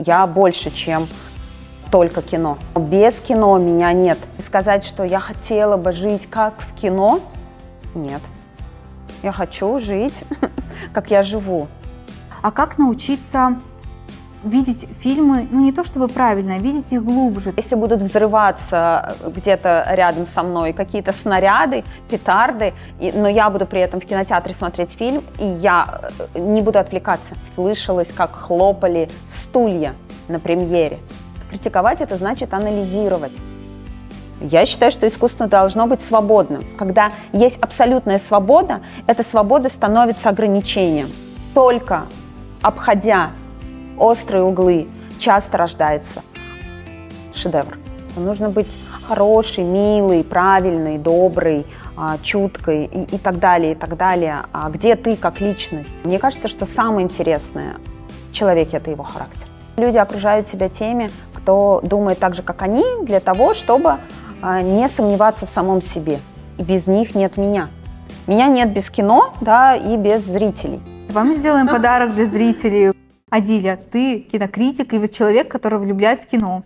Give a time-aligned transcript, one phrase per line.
[0.00, 1.06] Я больше, чем
[1.90, 2.56] только кино.
[2.74, 4.18] Без кино меня нет.
[4.44, 7.20] Сказать, что я хотела бы жить как в кино,
[7.94, 8.22] нет.
[9.22, 10.24] Я хочу жить,
[10.94, 11.68] как я живу.
[12.40, 13.60] А как научиться
[14.44, 17.52] видеть фильмы, ну не то чтобы правильно, а видеть их глубже.
[17.56, 23.80] Если будут взрываться где-то рядом со мной какие-то снаряды, петарды, и, но я буду при
[23.80, 26.00] этом в кинотеатре смотреть фильм, и я
[26.34, 27.34] э, не буду отвлекаться.
[27.54, 29.94] Слышалось, как хлопали стулья
[30.28, 30.98] на премьере.
[31.50, 33.32] Критиковать это значит анализировать.
[34.40, 36.64] Я считаю, что искусство должно быть свободным.
[36.78, 41.10] Когда есть абсолютная свобода, эта свобода становится ограничением.
[41.52, 42.04] Только
[42.62, 43.32] обходя
[44.00, 46.22] острые углы, часто рождается
[47.34, 47.78] шедевр.
[48.16, 48.76] Нужно быть
[49.06, 54.42] хороший, милый, правильный, добрый, а, чуткой и, и так далее, и так далее.
[54.52, 55.94] А где ты как личность?
[56.04, 57.76] Мне кажется, что самое интересное
[58.30, 59.46] в человеке– это его характер.
[59.76, 63.98] Люди окружают себя теми, кто думает так же, как они, для того, чтобы
[64.42, 66.18] а, не сомневаться в самом себе.
[66.58, 67.68] И без них нет меня.
[68.26, 70.80] Меня нет без кино, да, и без зрителей.
[71.10, 72.92] Вам сделаем подарок для зрителей.
[73.30, 76.64] Адиля, ты кинокритик и вот человек, который влюбляет в кино.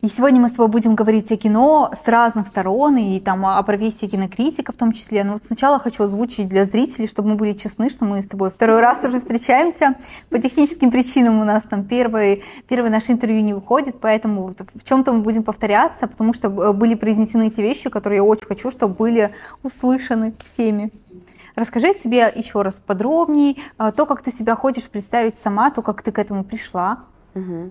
[0.00, 3.62] И сегодня мы с тобой будем говорить о кино с разных сторон и там о
[3.62, 5.24] профессии кинокритика в том числе.
[5.24, 8.50] Но вот сначала хочу озвучить для зрителей, чтобы мы были честны, что мы с тобой
[8.50, 9.94] второй раз уже встречаемся.
[10.28, 15.14] По техническим причинам у нас там первое, первое наше интервью не выходит, поэтому в чем-то
[15.14, 18.94] мы будем повторяться, потому что э, были произнесены эти вещи, которые я очень хочу, чтобы
[18.94, 19.30] были
[19.62, 20.92] услышаны всеми.
[21.56, 25.82] Расскажи о себе еще раз подробнее, а, то, как ты себя хочешь представить сама, то,
[25.82, 27.04] как ты к этому пришла.
[27.34, 27.70] Угу.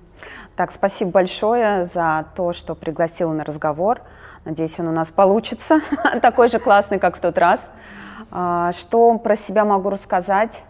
[0.55, 4.01] Так, спасибо большое за то, что пригласила на разговор.
[4.45, 5.81] Надеюсь, он у нас получится,
[6.21, 7.59] такой же классный, как в тот раз.
[8.31, 10.63] А, что про себя могу рассказать?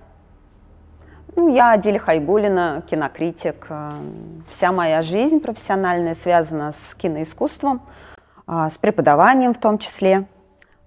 [1.35, 3.67] Ну, я Адиля Хайбулина, кинокритик.
[3.69, 3.93] А,
[4.49, 7.81] вся моя жизнь профессиональная связана с киноискусством,
[8.47, 10.25] с преподаванием в том числе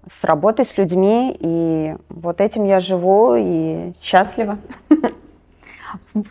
[0.07, 4.57] с работой с людьми, и вот этим я живу и счастлива.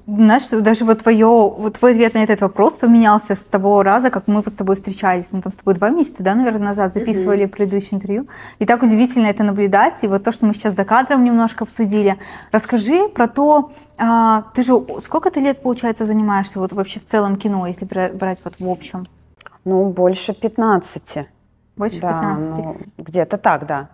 [0.07, 4.27] Знаешь, даже вот, твое, вот твой ответ на этот вопрос поменялся с того раза, как
[4.27, 5.29] мы с тобой встречались.
[5.33, 7.49] Мы там с тобой два месяца, да, наверное, назад записывали mm-hmm.
[7.49, 8.27] предыдущее интервью.
[8.59, 10.03] И так удивительно это наблюдать.
[10.05, 12.19] И вот то, что мы сейчас за кадром немножко обсудили.
[12.53, 17.37] Расскажи про то, а, ты же сколько ты лет, получается, занимаешься вот вообще в целом
[17.37, 19.07] кино, если брать вот в общем?
[19.65, 21.29] Ну, больше 15.
[21.77, 22.57] Больше да, 15?
[22.57, 23.89] Ну, где-то так, да.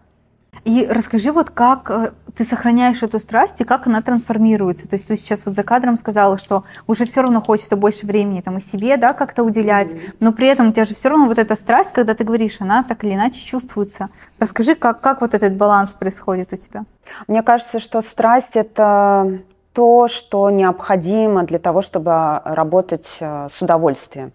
[0.65, 4.89] И расскажи, вот как э, ты сохраняешь эту страсть и как она трансформируется.
[4.89, 8.41] То есть ты сейчас вот за кадром сказала, что уже все равно хочется больше времени
[8.43, 10.17] там и себе, да, как-то уделять, mm-hmm.
[10.21, 12.85] но при этом у тебя же все равно вот эта страсть, когда ты говоришь, она
[12.85, 14.11] так или иначе чувствуется.
[14.39, 16.85] Расскажи, как, как вот этот баланс происходит у тебя?
[17.27, 19.41] Мне кажется, что страсть– это
[19.73, 24.33] то, что необходимо для того, чтобы работать э, с удовольствием.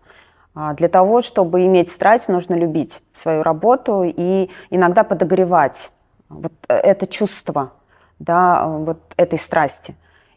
[0.59, 5.91] А, для того, чтобы иметь страсть, нужно любить свою работу и иногда подогревать
[6.29, 7.73] вот это чувство,
[8.18, 9.96] да, вот этой страсти.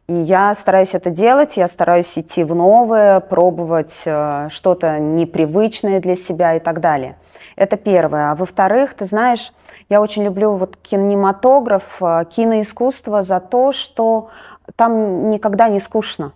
[0.08, 6.16] И я стараюсь это делать, я стараюсь идти в новое, пробовать э, что-то непривычное для
[6.16, 7.16] себя и так далее.
[7.56, 8.32] Это первое.
[8.32, 9.54] А во-вторых, ты знаешь,
[9.88, 14.28] я очень люблю вот кинематограф, э, киноискусство за то, что
[14.76, 16.32] там никогда не скучно.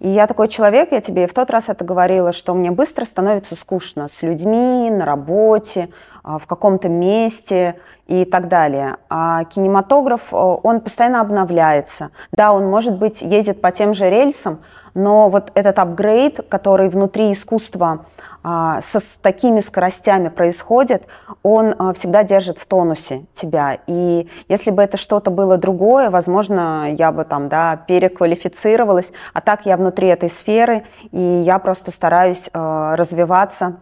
[0.00, 3.04] И я такой человек, я тебе и в тот раз это говорила, что мне быстро
[3.04, 5.90] становится скучно с людьми, на работе,
[6.22, 7.76] а, в каком-то месте
[8.06, 8.96] и так далее.
[9.08, 12.10] А кинематограф, он постоянно обновляется.
[12.32, 14.60] Да, он, может быть, ездит по тем же рельсам,
[14.94, 18.06] но вот этот апгрейд, который внутри искусства
[18.48, 21.08] а, с такими скоростями происходит,
[21.42, 23.80] он а, всегда держит в тонусе тебя.
[23.88, 29.10] И если бы это что-то было другое, возможно, я бы там, да, переквалифицировалась.
[29.32, 33.78] А так я внутри этой сферы, и я просто стараюсь а, развиваться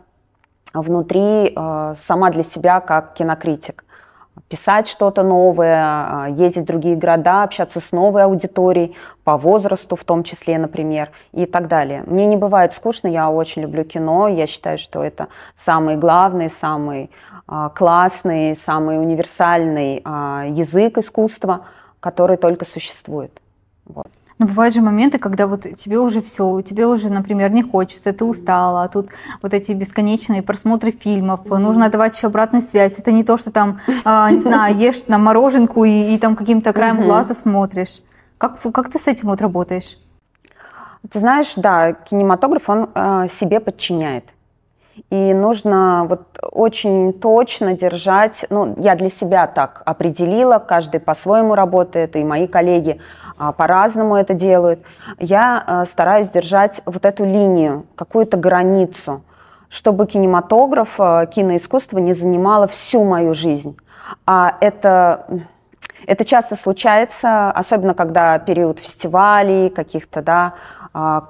[0.73, 3.84] внутри сама для себя как кинокритик
[4.49, 10.05] писать что-то новое, а, ездить в другие города, общаться с новой аудиторией, по возрасту в
[10.05, 12.05] том числе, например, и так далее.
[12.07, 17.11] Мне не бывает скучно, я очень люблю кино, я считаю, что это самый главный, самый
[17.47, 21.67] а, классный, самый универсальный а, язык искусства,
[22.01, 23.41] который только существует.
[23.87, 24.09] Вот.
[24.39, 28.25] Но бывают же моменты, когда вот тебе уже все, тебе уже, например, не хочется, ты
[28.25, 29.11] устала, а тут
[29.43, 31.59] вот эти бесконечные просмотры фильмов, mm-hmm.
[31.59, 32.99] нужно давать еще обратную связь.
[32.99, 36.73] Это не то, что там, э, не знаю, ешь на мороженку и, и там каким-то
[36.73, 37.07] краем mm-hmm.
[37.07, 38.01] глаза смотришь.
[38.39, 39.99] Как, как ты с этим вот работаешь?
[41.09, 44.25] Ты знаешь, да, кинематограф, он э, себе подчиняет.
[45.11, 52.17] И нужно вот очень точно держать, ну, я для себя так определила, каждый по-своему работает,
[52.17, 53.01] и мои коллеги
[53.37, 54.81] а, по-разному это делают.
[55.19, 59.25] Я а, стараюсь держать вот эту линию, какую-то границу,
[59.69, 63.77] чтобы кинематограф, а, киноискусство не занимало всю мою жизнь.
[64.27, 65.27] А это
[66.07, 70.55] это часто случается, особенно когда период фестивалей, каких-то, да,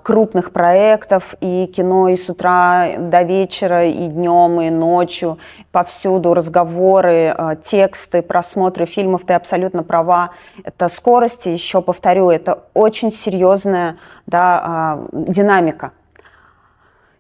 [0.03, 5.39] крупных проектов, и кино и с утра до вечера, и днем, и ночью,
[5.73, 10.31] повсюду разговоры, а, тексты, просмотры фильмов, ты абсолютно права.
[10.65, 13.97] Это скорости, еще повторю, это очень серьезная
[14.27, 15.93] да, а, динамика.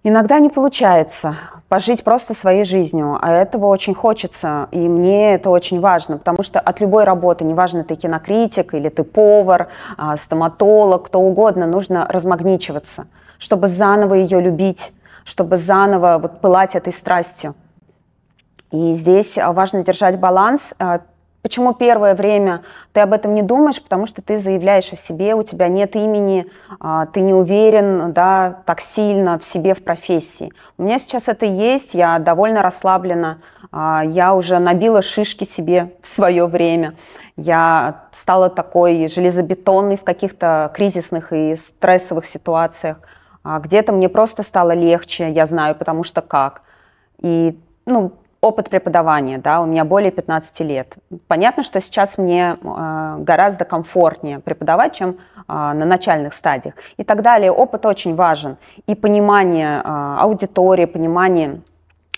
[0.07, 1.35] Иногда не получается
[1.71, 6.61] пожить просто своей жизнью, а этого очень хочется, и мне это очень важно, потому что
[6.61, 13.07] от любой работы, неважно, ты кинокритик или ты повар, а, стоматолог, кто угодно, нужно размагничиваться,
[13.39, 14.93] чтобы заново ее любить,
[15.25, 17.55] чтобы заново вот пылать этой страстью.
[18.73, 21.01] И здесь важно держать баланс, а,
[21.45, 22.63] Почему первое время
[22.95, 23.83] ты об этом не думаешь?
[23.83, 26.51] Потому что ты заявляешь о себе, у тебя нет имени,
[26.81, 30.55] а, ты не уверен да, так сильно в себе, в профессии.
[30.79, 36.09] У меня сейчас это есть, я довольно расслаблена, а, я уже набила шишки себе в
[36.09, 36.95] свое время,
[37.37, 43.01] я стала такой железобетонной в каких-то кризисных и стрессовых ситуациях.
[43.43, 46.63] А, где-то мне просто стало легче, я знаю, потому что как.
[47.21, 48.15] И ну,
[48.45, 50.95] опыт преподавания, да, у меня более 15 лет.
[51.29, 55.15] Понятно, что сейчас мне э, гораздо комфортнее преподавать, чем э,
[55.49, 57.51] на начальных стадиях и так далее.
[57.51, 58.57] Опыт очень важен.
[58.87, 61.63] И понимание э, аудитории, понимание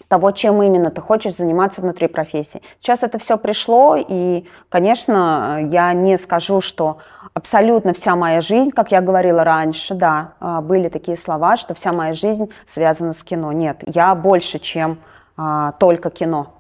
[0.09, 2.61] того, чем именно ты хочешь заниматься внутри профессии.
[2.81, 6.99] Сейчас это все пришло, и, конечно, я не скажу, что
[7.35, 12.15] абсолютно вся моя жизнь, как я говорила раньше, да, были такие слова, что вся моя
[12.15, 13.51] жизнь связана с кино.
[13.51, 14.99] Нет, я больше, чем
[15.37, 16.53] а, только кино.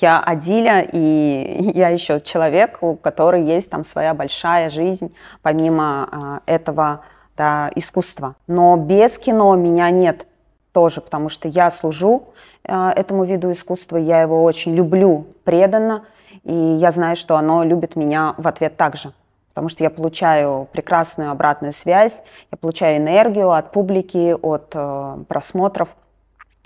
[0.00, 6.40] Я Адиля, и я еще человек, у которого есть там своя большая жизнь, помимо а,
[6.46, 7.00] этого
[7.36, 8.36] да, искусства.
[8.46, 10.26] Но без кино меня нет
[10.72, 12.28] тоже, потому что я служу
[12.64, 16.04] а, этому виду искусства, я его очень люблю преданно,
[16.44, 19.12] и я знаю, что оно любит меня в ответ также.
[19.50, 25.90] Потому что я получаю прекрасную обратную связь, я получаю энергию от публики, от э, просмотров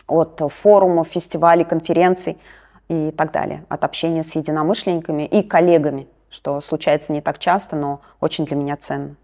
[0.06, 2.38] от форумов, фестивалей, конференций
[2.88, 8.00] и так далее, от общения с единомышленниками и коллегами, что случается не так часто, но
[8.20, 9.16] очень для меня ценно.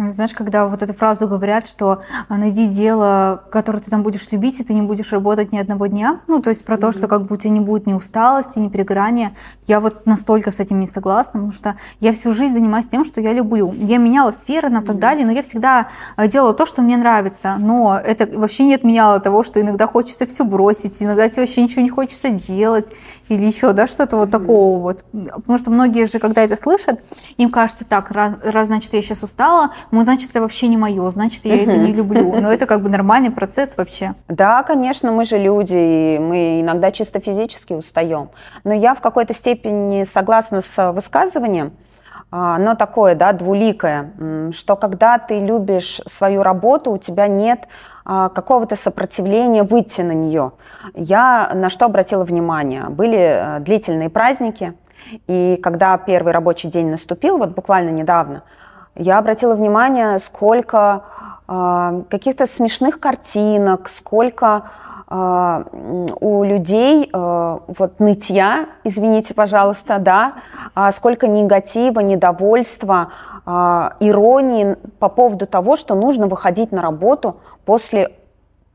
[0.00, 4.32] Ну, знаешь, когда вот эту фразу говорят, что а, найди дело, которое ты там будешь
[4.32, 6.80] любить, и ты не будешь работать ни одного дня, ну, то есть про mm-hmm.
[6.80, 9.34] то, что как бы у тебя не будет ни усталости, ни перегорания,
[9.66, 13.20] я вот настолько с этим не согласна, потому что я всю жизнь занимаюсь тем, что
[13.20, 13.74] я люблю.
[13.74, 14.86] Я меняла сферы, на mm-hmm.
[14.86, 18.76] так далее, но я всегда а, делала то, что мне нравится, но это вообще не
[18.76, 22.90] отменяло того, что иногда хочется все бросить, иногда тебе вообще ничего не хочется делать,
[23.28, 25.04] или еще, да, что-то вот такого вот.
[25.12, 27.02] Потому что многие же, когда это слышат,
[27.36, 31.08] им кажется, так, раз, раз значит, я сейчас устала, ну, значит, это вообще не мое,
[31.10, 32.40] значит, я это не люблю.
[32.40, 34.14] Но это как бы нормальный процесс вообще.
[34.28, 38.30] Да, конечно, мы же люди, и мы иногда чисто физически устаем.
[38.64, 41.72] Но я в какой-то степени согласна с высказыванием,
[42.30, 44.12] а, оно такое, да, двуликое,
[44.52, 47.66] что когда ты любишь свою работу, у тебя нет
[48.04, 50.52] а, какого-то сопротивления выйти на нее.
[50.94, 52.84] Я на что обратила внимание?
[52.88, 54.74] Были э, длительные праздники,
[55.26, 58.44] и когда первый рабочий день наступил, вот буквально недавно,
[58.96, 61.04] я обратила внимание, сколько
[61.48, 64.64] э, каких-то смешных картинок, сколько
[65.08, 65.64] э,
[66.20, 70.34] у людей э, вот нытья, извините, пожалуйста, да,
[70.74, 73.12] э, сколько негатива, недовольства,
[73.46, 78.12] э, иронии по поводу того, что нужно выходить на работу после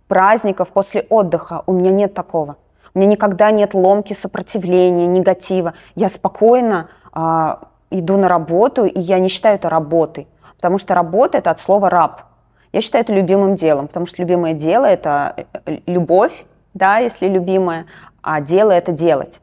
[0.07, 1.63] праздников, после отдыха.
[1.65, 2.55] У меня нет такого.
[2.93, 5.74] У меня никогда нет ломки, сопротивления, негатива.
[5.95, 6.88] Я спокойно
[7.91, 11.89] иду на работу, и я не считаю это работой, потому что работа– это от слова
[11.89, 12.23] «раб».
[12.73, 17.85] Я считаю это любимым делом, потому что любимое дело– это э, любовь, да, если любимое,
[18.21, 19.39] а дело– это делать,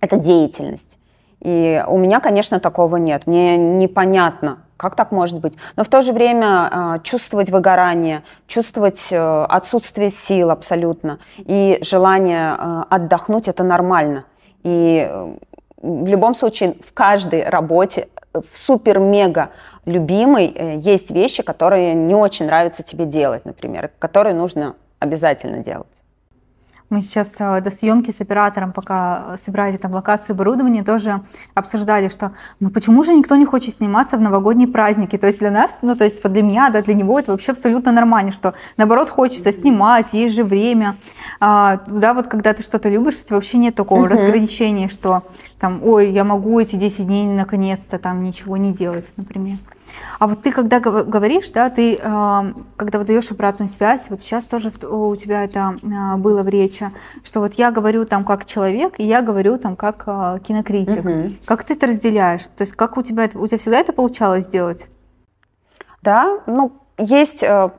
[0.00, 0.98] это деятельность.
[1.40, 3.26] И у меня, конечно, такого нет.
[3.26, 5.54] Мне непонятно, как так может быть.
[5.76, 12.56] Но в то же время э, чувствовать выгорание, чувствовать э, отсутствие сил абсолютно и желание
[12.58, 14.24] э, отдохнуть– это нормально.
[14.62, 15.34] И э,
[15.80, 19.50] в любом случае в каждой работе в супер-мега
[19.86, 25.88] любимой э, есть вещи, которые не очень нравятся тебе делать, например, которые нужно обязательно делать.
[26.90, 31.22] Мы сейчас э, до съемки с оператором, пока собирали там локацию оборудования, тоже
[31.54, 35.16] обсуждали, что ну почему же никто не хочет сниматься в новогодние праздники?
[35.16, 37.52] То есть для нас, ну то есть вот для меня, да, для него это вообще
[37.52, 40.96] абсолютно нормально, что наоборот хочется снимать, есть же время.
[41.38, 44.10] А, да, вот когда ты что-то любишь, у тебя вообще нет такого uh-huh.
[44.10, 45.22] разграничения, что
[45.60, 49.58] там, ой, я могу эти 10 дней наконец-то там ничего не делать, например.
[50.18, 54.72] А вот ты когда говоришь, да, ты э, когда выдаешь обратную связь, вот сейчас тоже
[54.88, 56.90] у тебя это э, было в речи,
[57.24, 61.04] что вот я говорю там как человек, и я говорю там как э, кинокритик.
[61.04, 61.32] Угу.
[61.44, 62.44] Как ты это разделяешь?
[62.56, 64.88] То есть как у тебя у тебя всегда это получалось сделать?
[66.02, 67.70] Да, ну есть э,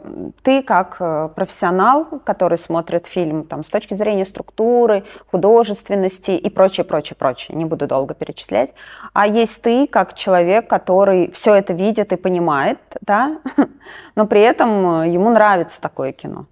[0.43, 6.83] ты как э, профессионал, который смотрит фильм там, с точки зрения структуры, художественности и прочее,
[6.83, 7.57] прочее, прочее.
[7.57, 8.73] Не буду долго перечислять.
[9.13, 13.37] А есть ты как человек, который все это видит и понимает, да,
[14.15, 16.45] но при этом ему нравится такое кино.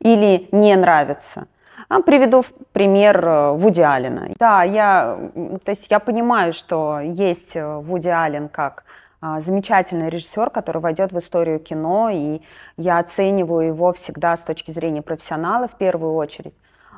[0.00, 1.46] Или не нравится.
[1.88, 4.28] А приведу пример э, Вуди Аллена.
[4.38, 5.18] Да, я,
[5.64, 8.84] то есть я понимаю, что есть Вуди Аллен как
[9.20, 12.40] замечательный режиссер, который войдет в историю кино, и
[12.76, 16.54] я оцениваю его всегда с точки зрения профессионала в первую очередь.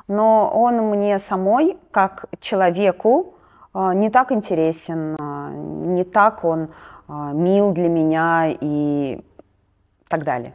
[0.07, 3.35] Но он мне самой, как человеку,
[3.73, 6.69] а, не так интересен, а, не так он
[7.07, 9.21] мил для меня и
[10.07, 10.53] так далее,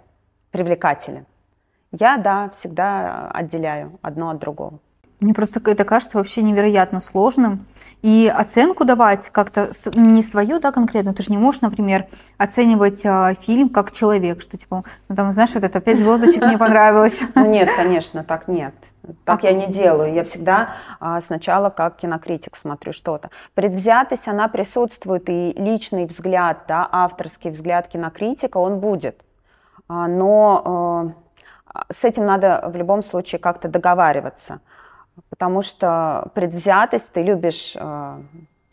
[0.53, 1.27] привлекателен.
[1.93, 4.79] Я, да, всегда отделяю одно от другого.
[5.21, 7.65] Мне просто это кажется вообще невероятно сложным.
[8.03, 11.15] И оценку давать как-то не свою, да, конкретно.
[11.15, 12.07] Ты же не можешь, например,
[12.37, 16.59] оценивать э, фильм как человек, что типа, ну там, знаешь, вот это пять звездочек мне
[16.59, 17.23] понравилось.
[17.35, 18.75] Ну нет, конечно, так нет.
[19.25, 20.13] Так я не делаю.
[20.13, 20.71] Я всегда
[21.01, 23.31] а, сначала как кинокритик смотрю что-то.
[23.55, 29.23] Предвзятость, она присутствует, и личный взгляд, да, авторский взгляд кинокритика, он будет.
[29.89, 31.15] А, но
[31.73, 34.61] а, с этим надо в любом случае как-то договариваться
[35.31, 38.21] потому что предвзятость, ты любишь э,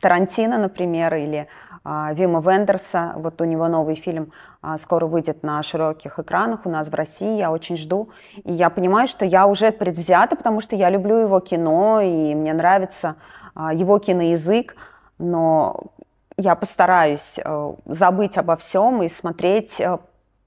[0.02, 1.48] Тарантино, например, или
[1.86, 4.32] э, Вима Вендерса, вот у него новый фильм
[4.62, 8.10] э, скоро выйдет на широких экранах у нас в России, я очень жду,
[8.44, 12.54] и я понимаю, что я уже предвзята, потому что я люблю его кино, и мне
[12.54, 13.16] нравится
[13.56, 14.76] э, его киноязык,
[15.20, 15.94] но
[16.38, 19.98] я постараюсь э, забыть обо всем и смотреть э,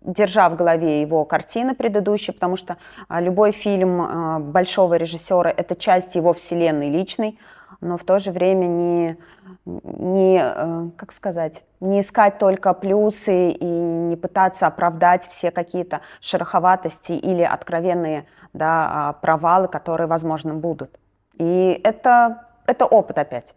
[0.06, 5.74] держа в голове его картины предыдущие, потому что а, любой фильм а, большого режиссера– это
[5.74, 7.38] часть его вселенной личной,
[7.80, 9.16] но в то же время не,
[9.64, 17.12] не, э, как сказать, не искать только плюсы и не пытаться оправдать все какие-то шероховатости
[17.12, 20.98] или откровенные да, а, провалы, которые, возможно, будут.
[21.34, 23.54] И это, это опыт опять.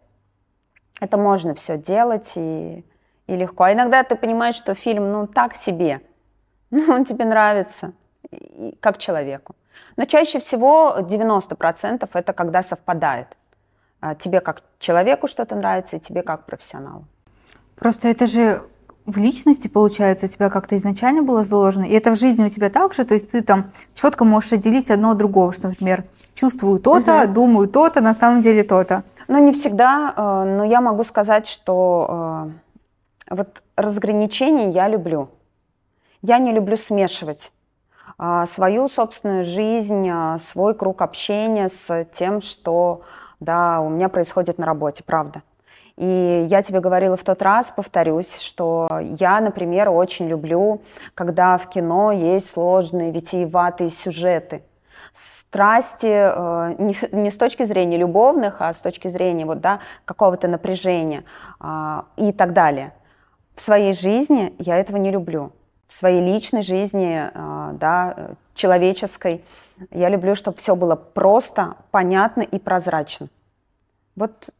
[0.99, 2.83] Это можно все делать и,
[3.27, 3.65] и легко.
[3.65, 6.01] А иногда ты понимаешь, что фильм, ну, так себе–
[6.87, 7.93] ну, он тебе нравится
[8.79, 9.55] как человеку.
[9.97, 13.27] Но чаще всего 90% это когда совпадает.
[14.01, 17.05] А, тебе как человеку что-то нравится, и тебе как профессионалу.
[17.75, 18.61] Просто это же
[19.05, 22.69] в личности, получается, у тебя как-то изначально было заложено, и это в жизни у тебя
[22.69, 26.79] так же, то есть ты там четко можешь отделить одно от другого, что, например, чувствую
[26.79, 27.33] то-то, угу.
[27.33, 29.03] думаю то-то, на самом деле то-то.
[29.27, 32.51] Ну, не всегда, э, но я могу сказать, что
[33.29, 35.29] э, вот разграничение я люблю.
[36.21, 37.53] Я не люблю смешивать
[38.17, 43.01] а, свою собственную жизнь, а, свой круг общения с тем, что
[43.39, 45.43] да, у меня происходит на работе, правда.
[45.95, 50.81] И я тебе говорила в тот раз, повторюсь, что я, например, очень люблю,
[51.13, 54.63] когда в кино есть сложные, витиеватые сюжеты.
[55.13, 56.75] Страсти э,
[57.11, 61.23] не, с точки зрения любовных, а с точки зрения вот, да, какого-то напряжения
[61.61, 62.93] э, и так далее.
[63.55, 65.51] В своей жизни я этого не люблю
[65.89, 69.43] в своей личной жизни, а, да, человеческой.
[69.89, 73.27] Я люблю, чтобы все было просто, понятно и прозрачно.
[74.15, 74.51] Вот,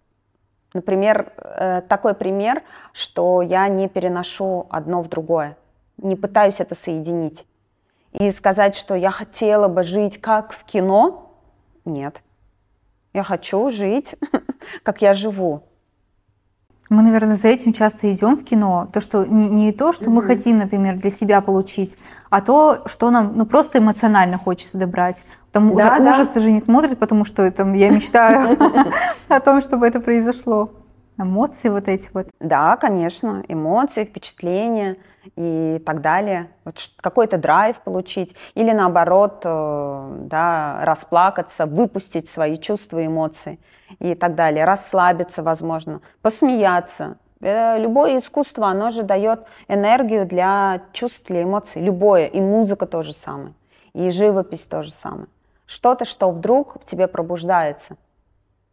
[0.74, 5.56] например, э, такой пример, что я не переношу одно в другое,
[5.98, 7.46] не пытаюсь это соединить.
[8.14, 11.32] И сказать, что я хотела бы жить как в кино,
[11.86, 12.24] нет.
[13.14, 14.16] Я хочу жить,
[14.84, 15.62] как я живу.
[16.90, 18.88] Мы, наверное, за этим часто идем в кино.
[18.92, 20.10] То, что не, не то, что mm-hmm.
[20.10, 21.96] мы хотим, например, для себя получить,
[22.32, 25.24] а то, что нам ну, просто эмоционально хочется добрать.
[25.52, 26.12] Там да, уже да.
[26.12, 28.58] ужасы же не смотрят, потому что там, я мечтаю
[29.28, 30.72] о том, чтобы это произошло.
[31.20, 32.30] Эмоции вот эти вот.
[32.40, 34.96] Да, конечно, эмоции, впечатления
[35.36, 36.50] и так далее.
[36.64, 43.60] Вот какой-то драйв получить или наоборот, э, да, расплакаться, выпустить свои чувства, эмоции
[44.00, 47.18] и так далее, расслабиться, возможно, посмеяться.
[47.42, 51.82] Э, любое искусство, оно же дает энергию для чувств, для эмоций.
[51.82, 52.28] Любое.
[52.28, 53.54] И музыка то же самое.
[53.92, 55.28] И живопись то же самое.
[55.66, 57.98] Что-то, что вдруг в тебе пробуждается.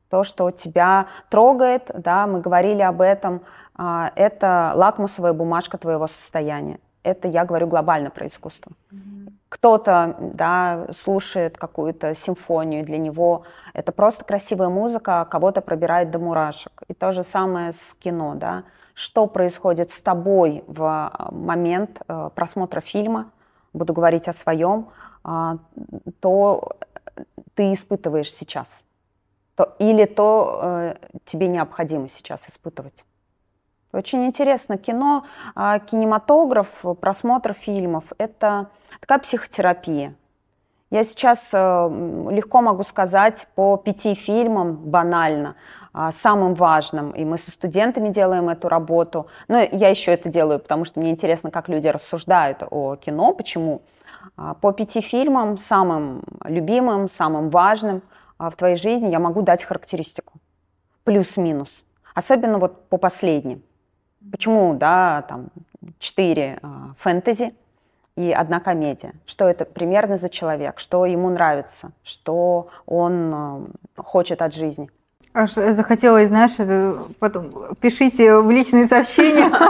[0.09, 3.43] То, что тебя трогает, да, мы говорили об этом,
[3.75, 6.79] а, это лакмусовая бумажка твоего состояния.
[7.03, 8.73] Это я говорю глобально про искусство.
[8.91, 9.33] Mm-hmm.
[9.49, 13.45] Кто-то да, слушает какую-то симфонию, для него
[13.75, 16.83] это просто красивая музыка, а кого-то пробирает до мурашек.
[16.89, 18.35] И то же самое с кино.
[18.35, 18.65] Да?
[18.95, 23.31] Что происходит с тобой в а, момент э, просмотра фильма,
[23.73, 24.89] буду говорить о своем,
[25.23, 25.59] а,
[26.21, 26.77] то
[27.55, 28.83] ты испытываешь сейчас.
[29.57, 30.95] То, или то э,
[31.25, 33.05] тебе необходимо сейчас испытывать.
[33.93, 34.77] Очень интересно.
[34.77, 38.69] Кино, а, кинематограф, просмотр фильмов– это
[39.01, 40.15] такая психотерапия.
[40.91, 41.59] Я сейчас э,
[42.31, 45.57] легко могу сказать по пяти фильмам банально,
[45.93, 49.27] а, самым важным, и мы со студентами делаем эту работу.
[49.49, 53.83] Но я еще это делаю, потому что мне интересно, как люди рассуждают о кино, почему.
[54.37, 58.03] А, по пяти фильмам, самым любимым, самым важным
[58.39, 60.35] в твоей жизни я могу дать характеристику.
[61.05, 61.85] Плюс-минус.
[62.15, 63.63] Особенно вот по последним.
[64.31, 65.49] Почему, да, там,
[65.99, 66.61] четыре
[66.99, 67.55] фэнтези–
[68.17, 69.15] и одна комедия.
[69.27, 74.91] Что это примерно за человек, что ему нравится, что он э, хочет от жизни.
[75.39, 79.51] Аж захотелось, знаешь, это потом пишите в личные сообщения.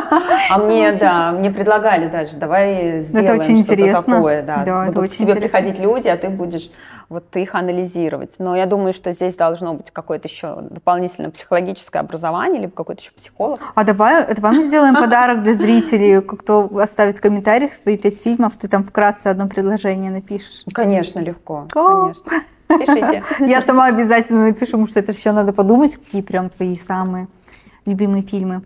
[0.48, 4.42] А мне, да, мне предлагали даже, давай сделаем что-то такое.
[4.42, 6.70] Да, да это очень тебе приходить люди, а ты будешь
[7.08, 8.34] вот их анализировать.
[8.38, 13.10] Но я думаю, что здесь должно быть какое-то еще дополнительное психологическое образование, либо какой-то еще
[13.10, 13.60] психолог.
[13.74, 16.22] А давай, давай мы сделаем подарок для зрителей.
[16.22, 20.64] Кто оставит в комментариях свои пять фильмов, ты там вкратце одно предложение напишешь.
[20.72, 21.66] Конечно, легко.
[21.70, 22.22] Конечно.
[22.68, 23.22] Пишите.
[23.40, 27.28] Я сама обязательно напишу, потому что это еще надо подумать, какие прям твои самые
[27.84, 28.62] любимые фильмы.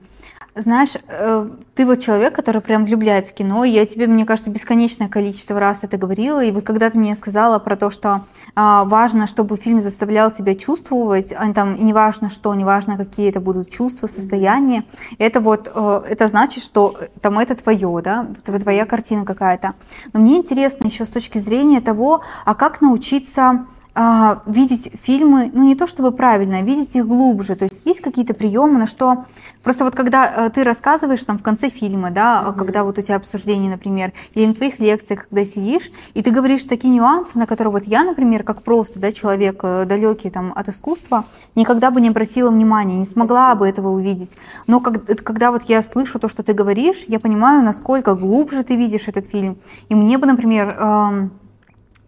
[0.57, 4.51] Знаешь, э, ты вот человек, который прям влюбляет в кино, и я тебе, мне кажется,
[4.51, 8.23] бесконечное количество раз это говорила, и вот когда ты мне сказала про то, что
[8.57, 12.97] а, важно, чтобы фильм заставлял тебя чувствовать, а там, и не важно что, не важно
[12.97, 14.85] какие это будут чувства, состояния,
[15.19, 19.75] это вот, э, это значит, что э, там это твое, да, это твоя картина какая-то.
[20.13, 23.67] Но мне интересно еще с точки зрения того, а как научиться
[24.03, 27.55] а, видеть фильмы, ну не то чтобы правильно, а видеть их глубже.
[27.55, 29.27] То есть есть какие-то приемы, на что
[29.63, 32.57] просто вот когда э, ты рассказываешь там в конце фильма, да, mm-hmm.
[32.57, 36.65] когда вот у тебя обсуждение, например, или на твоих лекциях, когда сидишь, и ты говоришь
[36.65, 40.71] такие нюансы, на которые вот я, например, как просто, да, человек э, далекий там от
[40.71, 44.39] искусства, никогда бы не обратила внимания, не смогла бы этого увидеть.
[44.67, 48.77] Но как, когда вот я слышу то, что ты говоришь, я понимаю, насколько глубже ты
[48.77, 49.59] видишь этот фильм.
[49.91, 51.33] И мне бы, например, эм,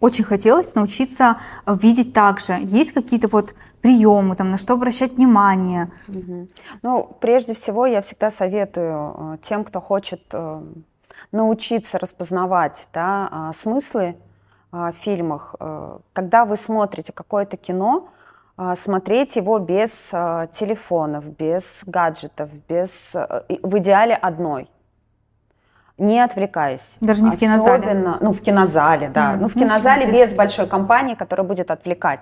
[0.03, 2.59] очень хотелось научиться э, видеть так же.
[2.61, 5.93] Есть какие-то вот приемы, там, на что обращать внимание?
[6.09, 6.49] Угу.
[6.83, 10.62] Ну, прежде всего, я всегда советую э, тем, кто хочет э,
[11.31, 14.17] научиться распознавать да, а, смыслы
[14.73, 15.55] в фильмах.
[16.15, 18.09] Когда вы смотрите какое-то кино,
[18.75, 19.91] смотреть его без
[20.55, 24.71] телефонов, без гаджетов, без, в идеале одной
[26.03, 26.97] не отвлекаясь.
[27.01, 27.95] Даже не в кинозале?
[28.21, 29.33] Ну, в кинозале, да.
[29.33, 29.37] Mm-hmm.
[29.41, 32.21] Ну, в кинозале без, без большой компании, которая будет отвлекать.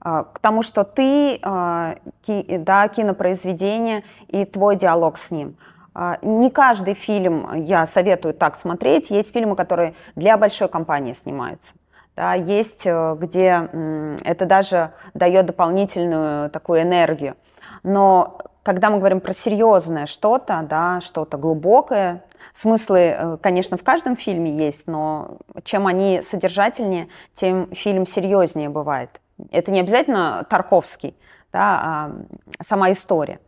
[0.00, 5.56] А, к тому, что ты, а, да, кинопроизведение и твой диалог с ним.
[5.94, 9.10] А, не каждый фильм я советую так смотреть.
[9.10, 11.72] Есть фильмы, которые для большой компании снимаются.
[12.14, 13.70] Да, есть, э, где
[14.22, 17.36] это даже дает дополнительную такую энергию.
[17.82, 24.16] Но когда мы говорим про серьезное что-то, да, что-то глубокое, смыслы, э, конечно, в каждом
[24.16, 29.20] фильме есть, но чем они содержательнее, тем фильм серьезнее бывает.
[29.50, 31.16] Это не обязательно Тарковский,
[31.52, 32.10] да, а
[32.64, 33.40] сама история.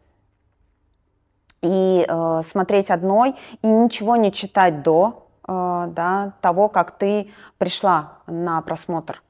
[1.63, 8.19] И э, смотреть одной и ничего не читать до э, да, того, как ты пришла
[8.27, 9.23] на просмотр.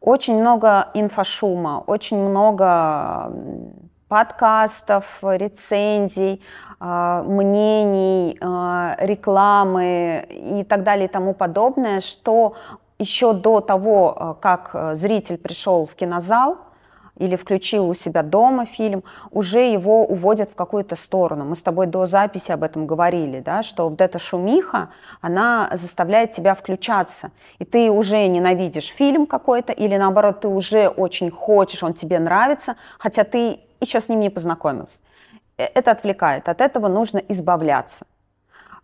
[0.00, 3.30] Очень много инфошума, очень много
[4.12, 6.42] подкастов, рецензий,
[6.78, 12.54] а, мнений, а, рекламы и так далее и тому подобное, что
[12.98, 16.58] еще до того, а, как зритель пришел в кинозал,
[17.16, 21.44] или включил у себя дома фильм, уже его уводят в какую-то сторону.
[21.44, 26.32] Мы с тобой до записи об этом говорили, да, что вот эта шумиха, она заставляет
[26.32, 27.30] тебя включаться.
[27.58, 32.76] И ты уже ненавидишь фильм какой-то, или наоборот, ты уже очень хочешь, он тебе нравится,
[32.98, 34.98] хотя ты еще с ним не познакомился.
[35.58, 36.48] Э, это отвлекает.
[36.48, 38.06] От этого нужно избавляться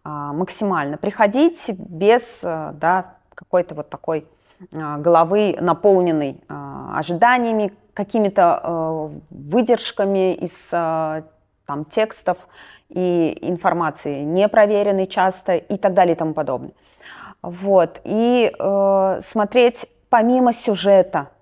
[0.04, 0.96] а, максимально.
[0.96, 4.26] Приходить без э, да, какой-то вот такой
[4.72, 12.38] а, головы, наполненной а, ожиданиями, какими-то э, выдержками из там, текстов
[12.88, 16.74] и информации, непроверенной часто и так далее и тому подобное.
[17.42, 18.00] Вот.
[18.04, 21.30] И э, смотреть помимо сюжета–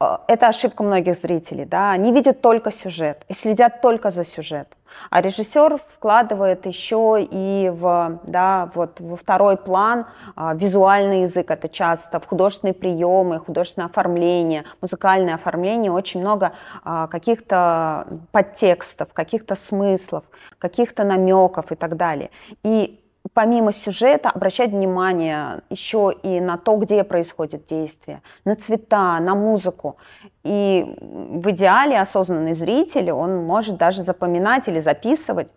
[0.00, 4.78] это ошибка многих зрителей, да, они видят только сюжет и следят только за сюжетом.
[5.10, 11.68] А режиссер вкладывает еще и в, да, вот во второй план а, визуальный язык, это
[11.68, 16.52] часто в художественные приемы, художественное оформление, музыкальное оформление, очень много
[16.84, 20.24] а, каких-то подтекстов, каких-то смыслов,
[20.58, 22.30] каких-то намеков и так далее.
[22.62, 29.34] И помимо сюжета обращать внимание еще и на то, где происходит действие, на цвета, на
[29.34, 29.96] музыку.
[30.42, 35.48] И в идеале осознанный зритель, он может даже запоминать или записывать,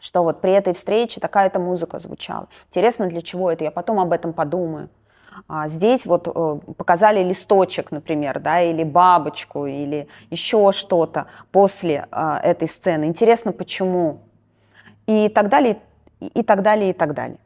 [0.00, 2.48] что вот при этой встрече такая-то музыка звучала.
[2.68, 3.64] Интересно, для чего это?
[3.64, 4.88] Я потом об этом подумаю.
[5.46, 12.38] А здесь вот э, показали листочек, например, да, или бабочку, или еще что-то после э,
[12.42, 13.04] этой сцены.
[13.04, 14.20] Интересно, почему?
[15.06, 15.78] И так далее,
[16.42, 17.38] так далее, и так далее.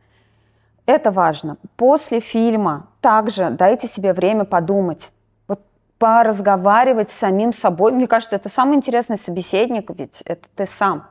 [0.87, 1.57] Это важно.
[1.77, 5.13] После фильма также дайте себе время подумать,
[5.47, 5.61] вот
[5.99, 7.93] поразговаривать с самим собой.
[7.93, 11.07] Мне кажется, это самый интересный собеседник, ведь это ты сам.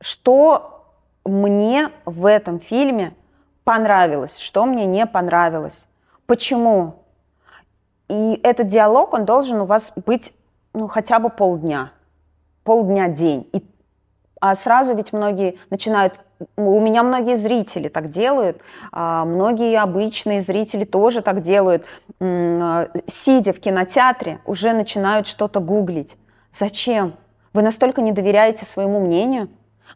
[0.00, 0.86] Что
[1.24, 3.14] мне в этом фильме
[3.64, 5.86] понравилось, что мне не понравилось,
[6.26, 6.96] почему.
[8.08, 10.32] И этот диалог, он должен у вас быть
[10.72, 11.92] ну, хотя бы полдня,
[12.64, 13.48] полдня день.
[13.52, 13.64] И,
[14.40, 16.20] а сразу ведь многие начинают
[16.56, 18.60] у меня многие зрители так делают,
[18.92, 21.84] а, многие обычные зрители тоже так делают.
[22.18, 26.16] Сидя в кинотеатре, уже начинают что-то гуглить.
[26.58, 27.14] Зачем?
[27.52, 29.48] Вы настолько не доверяете своему мнению?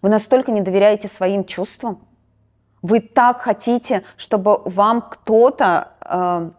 [0.03, 2.01] Вы настолько не доверяете своим чувствам?
[2.83, 6.51] Вы так хотите, чтобы вам кто-то э,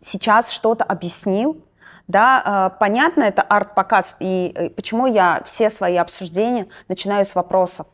[0.00, 1.62] сейчас что-то объяснил?
[2.08, 7.86] Да, э, понятно, это арт-показ, и э, почему я все свои обсуждения начинаю с вопросов.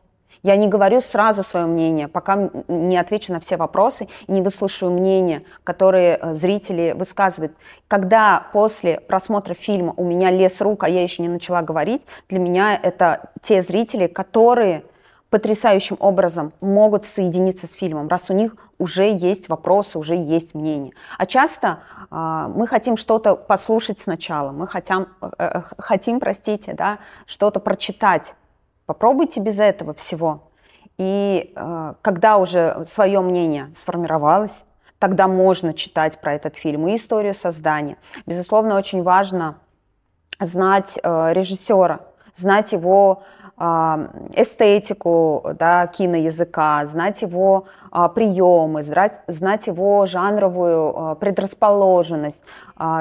[0.45, 5.43] Я не говорю сразу свое мнение, пока не отвечу на все вопросы не выслушаю мнения,
[5.65, 7.57] которые э, зрители высказывают.
[7.89, 12.39] Когда после просмотра фильма у меня лес рук, а я еще не начала говорить, для
[12.39, 14.85] меня это те зрители, которые
[15.31, 20.93] потрясающим образом могут соединиться с фильмом, раз у них уже есть вопросы, уже есть мнение.
[21.17, 21.79] А часто
[22.11, 28.35] э, мы хотим что-то послушать сначала, мы хотим, э, э хотим, простите, да, что-то прочитать,
[28.87, 30.51] Попробуйте без этого всего.
[30.99, 34.65] И э, когда уже свое мнение сформировалось,
[34.99, 37.97] тогда можно читать про этот фильм и историю создания.
[38.27, 39.57] Безусловно, очень важно
[40.39, 42.01] знать э, режиссера,
[42.35, 43.23] знать его
[43.57, 52.43] эстетику да, киноязыка, знать его э, приемы, знать, его жанровую э, предрасположенность,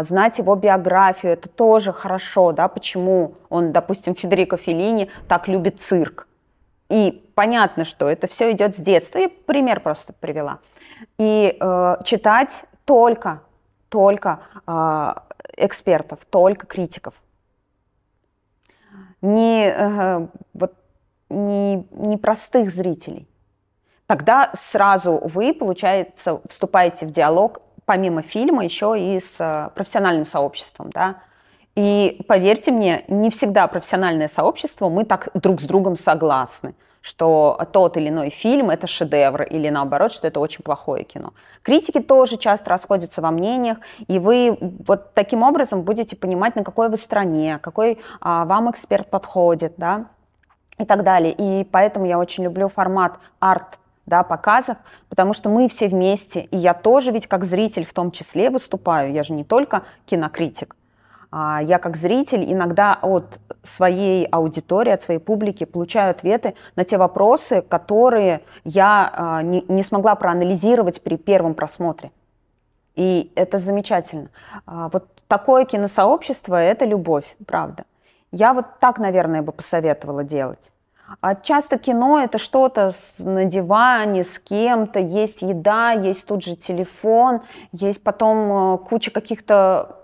[0.02, 1.34] знать его биографию.
[1.34, 6.28] Это тоже хорошо, да, почему он, допустим, Федерико Феллини так любит цирк.
[6.89, 9.18] И понятно, что это все идет с детства.
[9.18, 10.60] Я пример просто привела.
[11.18, 13.42] И э, читать только,
[13.89, 15.13] только э,
[15.58, 17.16] экспертов, только критиков
[19.23, 20.73] не, э, вот,
[21.29, 23.27] не, не простых зрителей.
[24.05, 30.91] Тогда сразу вы, получается, вступаете в диалог помимо фильма еще и с э, профессиональным сообществом,
[30.91, 31.17] да.
[31.75, 37.98] И поверьте мне, не всегда профессиональное сообщество, мы так друг с другом согласны что тот
[37.98, 41.34] или иной фильм– это шедевр, или наоборот, что это очень плохое кино.
[41.62, 46.88] Критики тоже часто расходятся во мнениях, и вы вот таким образом будете понимать, на какой
[46.88, 50.06] вы стране, какой а, вам эксперт подходит, да,
[50.78, 51.36] и так далее.
[51.38, 54.78] И поэтому я очень люблю формат арт да, показов,
[55.10, 59.12] потому что мы все вместе, и я тоже ведь как зритель в том числе выступаю,
[59.12, 60.78] я же не только кинокритик,
[61.36, 67.62] я как зритель иногда от своей аудитории, от своей публики получаю ответы на те вопросы,
[67.62, 72.12] которые я а, не, не смогла проанализировать при первом просмотре.
[72.96, 74.30] И это замечательно.
[74.65, 77.86] А, вот такое киносообщество– это любовь, правда.
[78.32, 80.72] Я вот так, наверное, бы посоветовала делать.
[81.22, 87.41] А часто кино это что-то на диване с кем-то, есть еда, есть тут же телефон,
[87.72, 90.03] есть потом э, куча каких-то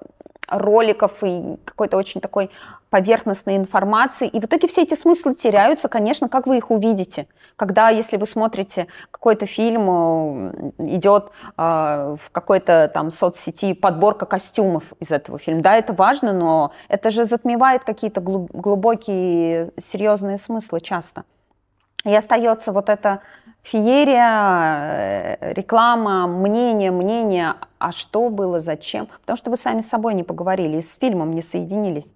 [0.50, 2.50] роликов и какой-то очень такой
[2.90, 4.28] поверхностной информации.
[4.28, 7.28] И в итоге все эти смыслы теряются, конечно, как вы их увидите.
[7.56, 11.62] Когда, если вы смотрите какой-то фильм, э, идет э,
[12.20, 15.62] в какой-то там соцсети подборка костюмов из этого фильма.
[15.62, 21.26] Да, это важно, но это же затмевает какие-то глубокие, серьезные смыслы часто.
[22.06, 23.22] И остается вот эта
[23.64, 29.08] феерия, э, реклама, мнение, мнение, а что было, зачем.
[29.22, 32.14] Потому что вы сами с собой не поговорили и с фильмом не соединились.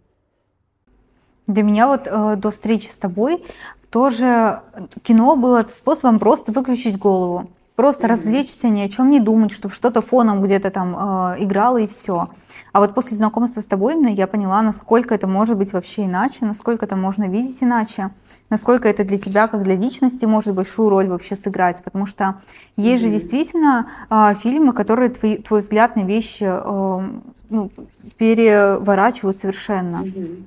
[1.48, 3.44] Для меня вот э, до встречи с тобой
[3.90, 4.62] тоже
[5.04, 7.50] кино было способом просто выключить голову.
[7.76, 8.10] Просто mm-hmm.
[8.10, 12.30] развлечься, ни о чем не думать, чтобы что-то фоном где-то там э, играло и все.
[12.72, 16.46] А вот после знакомства с тобой именно я поняла, насколько это может быть вообще иначе,
[16.46, 18.12] насколько это можно видеть иначе,
[18.52, 21.84] насколько это для тебя, как для личности, может большую роль вообще сыграть.
[21.84, 22.42] Потому что
[22.78, 23.08] есть mm-hmm.
[23.08, 27.10] же действительно э, фильмы, которые твой, твой взгляд на вещи э,
[27.50, 27.72] ну,
[28.18, 30.04] переворачивают совершенно.
[30.04, 30.44] Mm-hmm.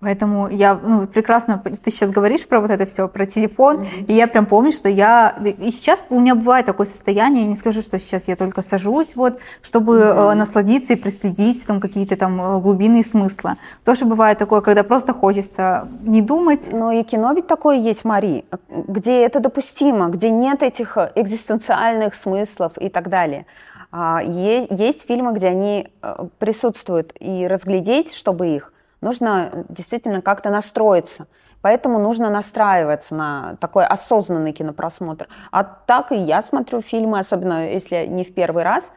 [0.00, 4.04] Поэтому я ну, прекрасно, ты сейчас говоришь про вот это все, про телефон, mm-hmm.
[4.06, 7.56] и я прям помню, что я, и сейчас у меня бывает такое состояние, я не
[7.56, 10.32] скажу, что сейчас я только сажусь, вот, чтобы mm-hmm.
[10.32, 13.56] э, насладиться и проследить там какие-то там э, глубины смысла.
[13.84, 16.68] Тоже бывает такое, когда просто хочется не думать.
[16.70, 22.72] Но и кино ведь такое есть, Мари, где это допустимо, где нет этих экзистенциальных смыслов
[22.78, 23.46] и так далее.
[23.90, 31.26] А, есть фильмы, где они э, присутствуют, и разглядеть, чтобы их, нужно действительно как-то настроиться.
[31.60, 35.28] Поэтому нужно настраиваться на такой осознанный кинопросмотр.
[35.50, 38.90] А так и я смотрю фильмы, особенно если не в первый раз,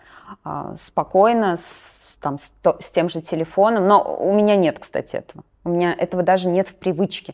[0.43, 3.87] а, спокойно, с, там, с, с тем же телефоном.
[3.87, 5.43] Но у меня нет, кстати, этого.
[5.63, 7.33] У меня этого даже нет в привычке.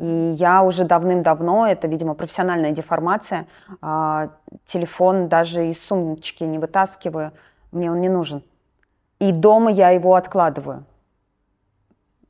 [0.00, 3.46] И я уже давным-давно, это, видимо, профессиональная деформация,
[3.80, 4.30] а,
[4.66, 7.32] телефон даже из сумочки не вытаскиваю,
[7.70, 8.42] мне он не нужен.
[9.20, 10.84] И дома я его откладываю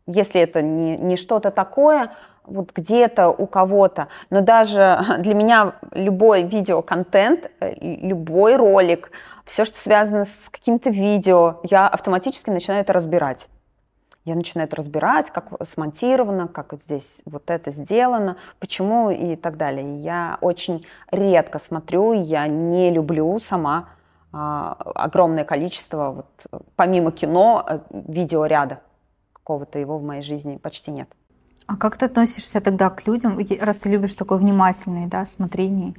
[0.06, 2.12] если это не, не что-то такое,
[2.44, 9.10] вот где-то у кого-то, но даже для меня любой видеоконтент, э, любой ролик,
[9.44, 13.48] все, что связано с каким-то видео, я автоматически начинаю это разбирать.
[14.24, 20.00] Я начинаю это разбирать, как смонтировано, как здесь вот это сделано, почему и так далее.
[20.00, 23.88] Я очень редко смотрю, я не люблю сама
[24.32, 28.80] а, огромное количество, вот, помимо кино, э, видеоряда
[29.42, 31.08] какого-то его в моей жизни почти нет.
[31.66, 35.94] А как ты относишься тогда к людям, раз ты любишь такое внимательное да, смотрение,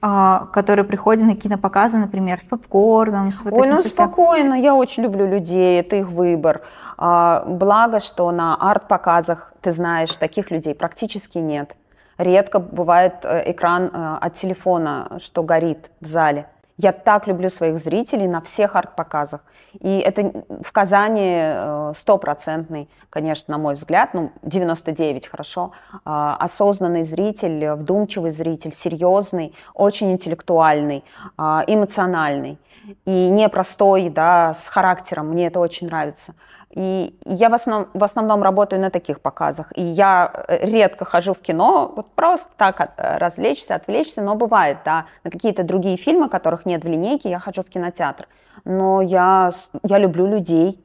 [0.00, 3.92] а, которые приходят на кинопоказы, например, с попкорном, с вот Ой, ну совсем...
[3.92, 6.62] спокойно, я очень люблю людей, это их выбор.
[6.96, 11.76] А, благо, что на арт-показах, ты знаешь, таких людей практически нет.
[12.18, 16.46] Редко бывает э, экран э, от телефона, что горит в зале.
[16.78, 19.40] Я так люблю своих зрителей на всех арт-показах.
[19.80, 25.72] И это в Казани э, стопроцентный, конечно, на мой взгляд, ну, 99 хорошо,
[26.04, 31.02] а, осознанный зритель, вдумчивый зритель, серьезный, очень интеллектуальный,
[31.38, 32.58] а, эмоциональный
[33.04, 35.28] и непростой, да, с характером.
[35.28, 36.34] Мне это очень нравится.
[36.76, 39.72] И я в основном, в основном работаю на таких показах.
[39.76, 44.78] И я э, редко хожу в кино, вот просто так э, развлечься, отвлечься, но бывает,
[44.84, 48.28] да, на какие-то другие фильмы, которых нет в линейке, я хожу в кинотеатр.
[48.66, 49.50] Но я,
[49.84, 50.78] я люблю людей,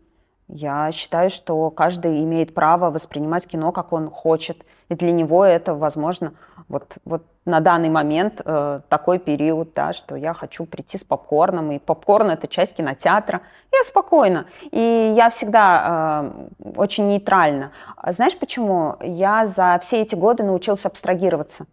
[0.51, 4.65] я считаю, что каждый имеет право воспринимать кино, как он хочет.
[4.89, 6.33] И для него это, возможно,
[6.67, 11.71] вот, вот на данный момент э, такой период, да, что я хочу прийти с попкорном,
[11.71, 13.41] и попкорн– это часть кинотеатра.
[13.71, 14.45] Я спокойно.
[14.71, 16.31] И я всегда
[16.63, 17.71] э, очень нейтральна.
[18.05, 18.95] Знаешь почему?
[19.01, 21.65] Я за все эти годы научился абстрагироваться.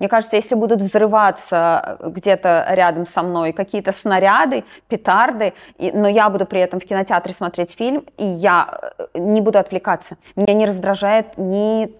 [0.00, 6.08] Мне кажется, если будут взрываться э, где-то рядом со мной какие-то снаряды, петарды, и, но
[6.08, 10.16] я буду при этом в кинотеатре смотреть фильм, и я э, не буду отвлекаться.
[10.36, 11.90] Меня не раздражает ни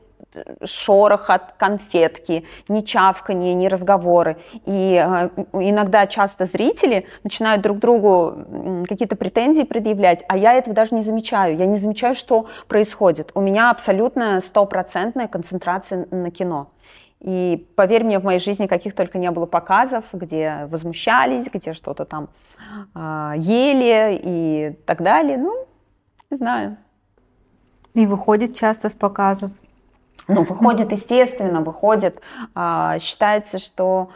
[0.65, 4.37] шорох от конфетки, ни чавканье, ни разговоры.
[4.65, 10.95] И э, иногда часто зрители начинают друг другу какие-то претензии предъявлять, а я этого даже
[10.95, 11.57] не замечаю.
[11.57, 13.31] Я не замечаю, что происходит.
[13.35, 16.69] У меня абсолютно стопроцентная концентрация на кино.
[17.21, 22.07] И поверь мне, в моей жизни каких только не было показов, где возмущались, где что-то
[22.07, 22.31] там
[22.95, 25.37] э, ели и так далее.
[25.37, 25.67] Ну,
[26.31, 26.79] не знаю.
[27.93, 29.51] И выходит часто с показов.
[30.29, 32.23] Ну, выходит, естественно, выходит.
[32.55, 34.11] Э, считается, что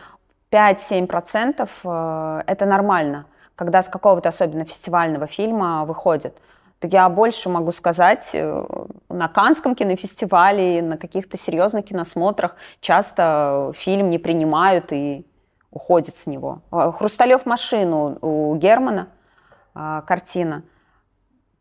[0.51, 6.39] 5-7% э, это нормально, когда с какого-то особенно фестивального фильма выходит
[6.83, 8.65] я больше могу сказать, э,
[9.09, 15.27] на Канском кинофестивале, на каких-то серьезных киносмотрах часто фильм не принимают и
[15.71, 16.63] уходят с него.
[16.71, 19.09] А, «Хрусталев машину» у Германа
[19.75, 20.63] картина,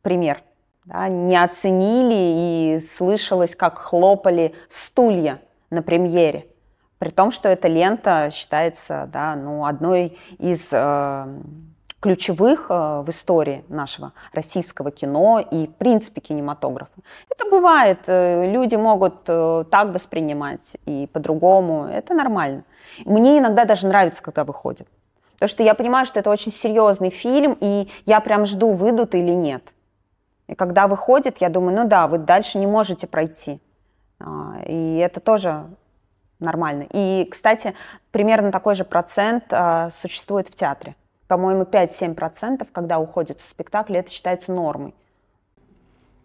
[0.04, 0.44] пример.
[0.86, 6.48] Да, не оценили и слышалось, как хлопали стулья на премьере.
[7.00, 11.28] При том, что эта лента считается да, ну, одной из э,
[12.04, 16.92] ключевых э, в истории нашего российского кино и, в принципе, кинематографа.
[17.34, 22.66] Это бывает, э, люди могут э, так воспринимать и по-другому, это нормально.
[23.06, 24.86] Мне иногда даже нравится, когда выходит.
[25.36, 29.32] Потому что я понимаю, что это очень серьезный фильм, и я прям жду, выйдут или
[29.32, 29.64] нет.
[30.48, 33.62] И когда выходит, я думаю, ну да, вы дальше не можете пройти.
[34.20, 35.68] А, и это тоже
[36.40, 36.86] нормально.
[36.92, 37.74] И, кстати,
[38.12, 40.96] примерно такой же процент а, существует в театре.
[41.34, 44.94] По-моему, 5-7%, когда уходит со спектакля, это считается нормой.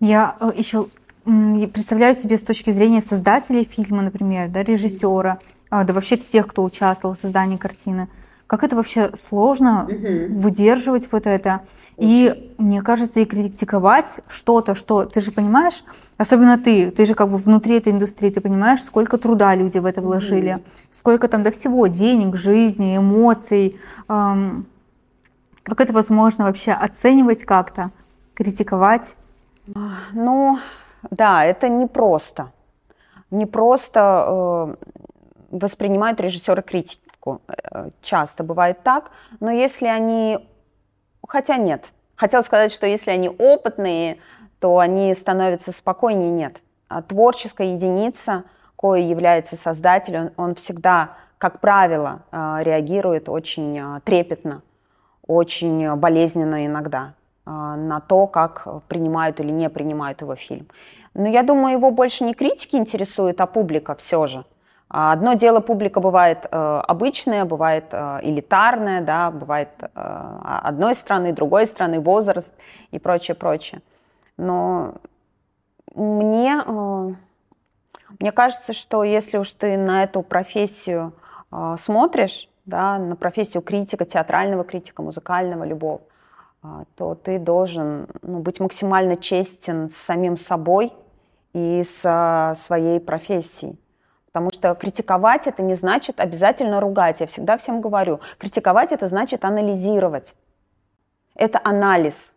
[0.01, 0.89] Я э, еще
[1.25, 5.39] представляю себе с точки зрения создателей фильма, например, да, режиссера,
[5.71, 8.09] а, да вообще всех, кто участвовал в создании картины.
[8.47, 10.41] Как это вообще сложно угу.
[10.41, 11.63] выдерживать вот это.
[11.97, 12.11] Очень.
[12.11, 15.85] И мне кажется, и критиковать что-то, что ты же понимаешь,
[16.19, 19.87] особенно ты, ты же как бы внутри этой индустрии, ты понимаешь, сколько труда люди в
[19.87, 20.63] это вложили, угу.
[20.91, 23.81] сколько там до всего денег, жизни, эмоций.
[24.11, 24.67] Эм,
[25.69, 27.91] как это возможно вообще оценивать как-то,
[28.35, 29.17] критиковать?
[30.13, 30.59] Ну,
[31.11, 32.53] да, это непросто.
[33.31, 34.75] Не просто э,
[35.51, 37.43] воспринимают режиссеры критику.
[37.49, 40.49] Э, часто бывает так, но если они...
[41.27, 41.85] Хотя нет.
[42.17, 44.19] Хотела сказать, что если они опытные,
[44.61, 46.31] то они становятся спокойнее.
[46.31, 46.63] Нет.
[46.89, 48.45] А творческая единица,
[48.77, 54.63] кое является создатель, он, он всегда, как правило, э, реагирует очень э, трепетно,
[55.29, 57.15] очень болезненно иногда
[57.47, 60.67] на то, как принимают или не принимают его фильм.
[61.15, 64.45] Но я думаю, его больше не критики интересуют, а публика все же.
[64.91, 69.89] А одно дело публика бывает э, обычная, бывает э, элитарная, да, бывает э,
[70.45, 72.51] одной страны, другой страны, возраст
[72.91, 73.83] и прочее, прочее.
[74.39, 74.95] Но
[75.95, 77.11] мне, э,
[78.19, 81.13] мне кажется, что если уж ты на эту профессию
[81.53, 86.03] э, смотришь, да, на профессию критика, театрального критика, музыкального, любого,
[86.63, 90.93] э, то ты должен ну, быть максимально честен с самим собой
[91.55, 93.79] и с э, своей профессией.
[94.27, 97.21] Потому что критиковать это не значит обязательно ругать.
[97.21, 100.35] Я всегда всем говорю, критиковать это значит анализировать.
[101.35, 102.35] Это анализ,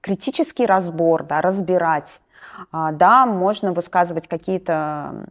[0.00, 2.20] критический разбор, да, разбирать.
[2.72, 5.24] А, да, можно высказывать какие-то а,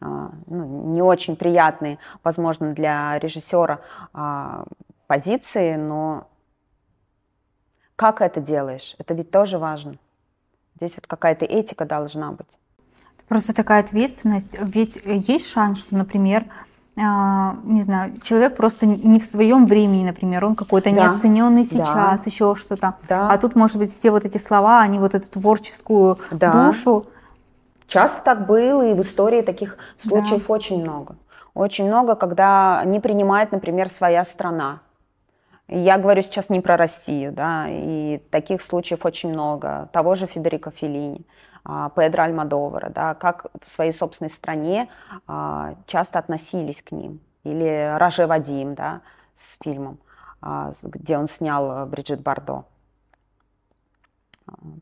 [0.00, 3.80] ну, не очень приятные, возможно, для режиссера
[4.12, 4.64] а,
[5.06, 6.28] позиции, но
[7.96, 9.96] как это делаешь, это ведь тоже важно.
[10.76, 12.46] Здесь вот какая-то этика должна быть.
[13.26, 14.56] Просто такая ответственность.
[14.60, 16.44] Ведь есть шанс, что, например,
[16.96, 20.96] а, не знаю, человек просто не в своем времени, например, он какой-то да.
[20.96, 22.22] неоцененный сейчас, да.
[22.24, 22.94] еще что-то.
[23.08, 23.30] Да.
[23.30, 26.52] А тут, может быть, все вот эти слова, они вот эту творческую да.
[26.52, 27.06] душу.
[27.88, 30.54] Часто так было, и в истории таких случаев да.
[30.54, 31.16] очень много.
[31.54, 34.82] Очень много, когда не принимает, например, своя страна.
[35.68, 39.88] Я говорю сейчас не про Россию, да, и таких случаев очень много.
[39.92, 41.26] Того же Федерико Феллини.
[41.64, 44.88] А, Педро Альмадовара, да, как в своей собственной стране
[45.26, 47.20] а, часто относились к ним.
[47.44, 49.00] Или Роже Вадим, да,
[49.34, 49.98] с фильмом,
[50.40, 52.64] а, где он снял Бриджит Бардо.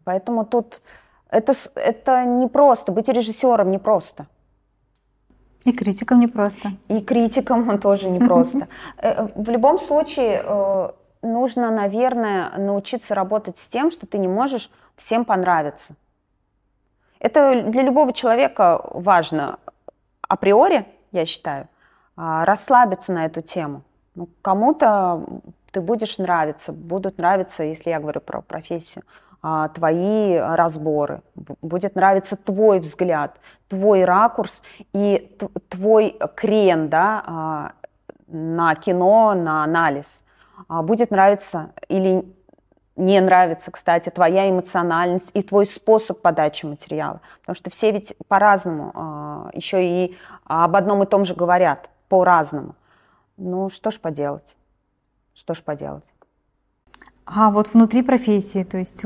[0.05, 0.83] Поэтому тут
[1.31, 4.27] это, это не просто, быть режиссером не просто.
[5.65, 6.73] И критиком не просто.
[6.89, 8.69] И критиком он тоже не просто.
[8.99, 10.91] Э, в любом случае э,
[11.23, 15.95] нужно, наверное, научиться работать с тем, что ты не можешь всем понравиться.
[17.19, 19.59] Это для любого человека важно
[20.29, 21.69] априори, я считаю,
[22.17, 23.83] а, расслабиться на эту тему.
[24.15, 25.25] Ну, кому-то
[25.73, 29.05] ты будешь нравиться, будут нравиться, если я говорю про профессию,
[29.75, 35.37] твои разборы, будет нравиться твой взгляд, твой ракурс и
[35.69, 37.73] твой крен да, а,
[38.27, 40.07] на кино, на анализ.
[40.69, 42.25] Будет нравиться или
[42.97, 47.21] не нравится, кстати, твоя эмоциональность и твой способ подачи материала.
[47.41, 52.75] Потому что все ведь по-разному а, еще и об одном и том же говорят, по-разному.
[53.37, 54.57] Ну, что ж поделать?
[55.35, 56.05] Что ж поделать?
[57.27, 59.05] А вот внутри профессии, то есть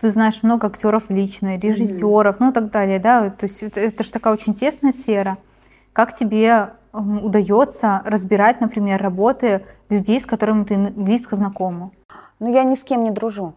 [0.00, 2.40] ты знаешь много актеров лично, режиссеров, mm-hmm.
[2.40, 5.38] ну и так далее, да, то есть это, это же такая очень тесная сфера.
[5.92, 11.92] Как тебе удается разбирать, например, работы людей, с которыми ты близко знакома?
[12.40, 13.54] Ну, я ни с кем не дружу.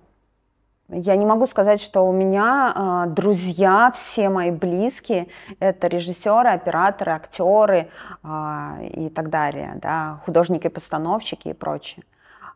[0.87, 7.13] Я не могу сказать, что у меня э, друзья, все мои близкие, это режиссеры, операторы,
[7.13, 7.89] актеры
[8.23, 12.03] э, и так далее, да, художники-постановщики и прочее.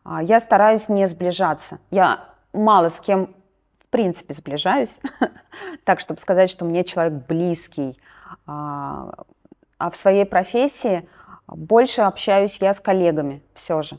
[0.04, 1.78] Э, я стараюсь не сближаться.
[1.90, 2.20] Я
[2.52, 3.34] мало с кем,
[3.80, 5.00] в принципе, сближаюсь,
[5.84, 7.98] так, чтобы сказать, что мне человек близкий.
[8.46, 11.08] А в своей профессии
[11.46, 13.98] больше общаюсь я с коллегами все же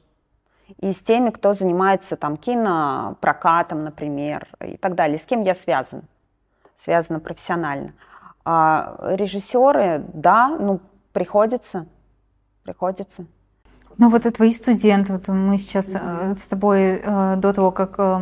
[0.80, 6.04] и с теми, кто занимается там кинопрокатом, например, и так далее, с кем я связана,
[6.76, 7.94] связана профессионально.
[8.44, 10.80] А режиссеры, да, ну,
[11.14, 11.86] приходится,
[12.64, 13.26] приходится.
[13.98, 16.36] Ну вот и твои студенты, вот мы сейчас mm-hmm.
[16.36, 18.20] с тобой э, до того, как э,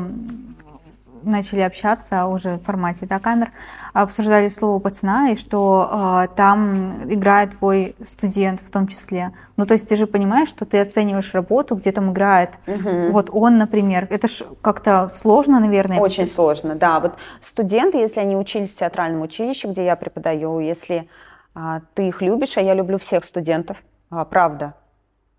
[1.24, 3.52] начали общаться уже в формате да, камер,
[3.94, 9.32] обсуждали слово пацана, и что э, там играет твой студент в том числе.
[9.58, 12.58] Ну, то есть ты же понимаешь, что ты оцениваешь работу, где там играет.
[12.68, 13.12] Угу.
[13.12, 14.08] Вот он, например.
[14.10, 16.00] Это ж как-то сложно, наверное.
[16.00, 17.00] Очень сложно, да.
[17.00, 21.10] Вот студенты, если они учились в театральном училище, где я преподаю, если
[21.54, 23.78] а, ты их любишь, а я люблю всех студентов,
[24.10, 24.76] а, правда,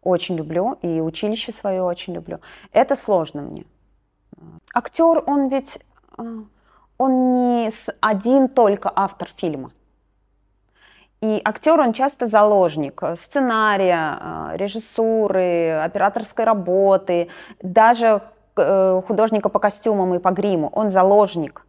[0.02, 2.40] очень люблю, и училище свое очень люблю.
[2.72, 3.64] Это сложно мне.
[4.74, 5.78] Актер, он ведь,
[6.16, 6.22] а,
[6.98, 7.70] он не
[8.00, 9.70] один только автор фильма.
[11.20, 17.28] И актер, он часто заложник сценария, а, режиссуры, операторской работы,
[17.62, 18.22] даже
[18.56, 20.70] э, художника по костюмам и по гриму.
[20.72, 21.66] Он заложник.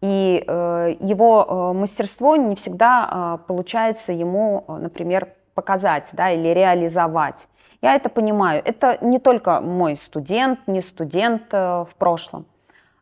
[0.00, 7.46] И э, его э, мастерство не всегда получается ему, например, показать да, или реализовать.
[7.84, 8.62] Я это понимаю.
[8.64, 12.46] Это не только мой студент, не студент э, в прошлом.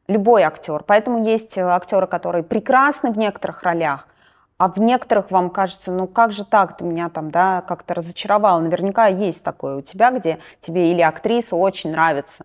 [0.09, 0.83] Любой актер.
[0.85, 4.09] Поэтому есть э, актеры, которые прекрасны в некоторых ролях,
[4.59, 8.59] а в некоторых вам кажется, ну как же так, ты меня там, да, как-то разочаровал.
[8.59, 12.45] Наверняка есть такое у тебя, где тебе или актриса очень нравится,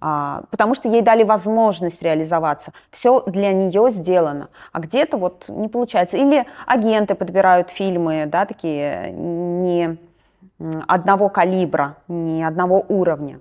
[0.00, 2.72] а, потому что ей дали возможность реализоваться.
[2.92, 4.48] Все для нее сделано.
[4.72, 6.16] А где-то вот не получается.
[6.16, 9.98] Или агенты подбирают фильмы, да, такие не
[10.58, 13.40] одного калибра, не одного уровня.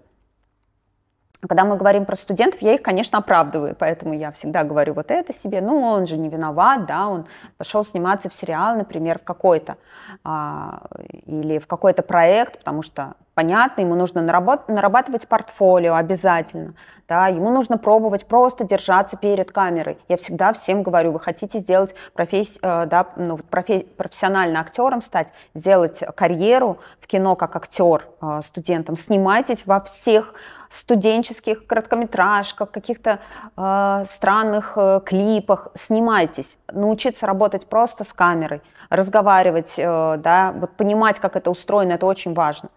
[1.48, 5.34] Когда мы говорим про студентов, я их, конечно, оправдываю, поэтому я всегда говорю вот это
[5.34, 5.60] себе.
[5.60, 7.26] Ну, он же не виноват, да, он
[7.58, 9.76] пошел сниматься в сериал, например, в какой-то,
[10.24, 10.84] а,
[11.26, 16.76] или в какой-то проект, потому что Понятно, ему нужно нарабатывать портфолио обязательно,
[17.08, 19.98] да, ему нужно пробовать просто держаться перед камерой.
[20.08, 25.30] Я всегда всем говорю, вы хотите сделать профессию, э, да, ну, профи- профессионально актером стать,
[25.56, 30.36] сделать карьеру в кино как актер э, студентом, снимайтесь во всех
[30.70, 33.20] студенческих короткометражках, каких-то
[33.58, 41.20] э, странных э, клипах, снимайтесь, научиться работать просто с камерой, разговаривать, э, да, вот понимать,
[41.20, 42.70] как это устроено, это очень важно.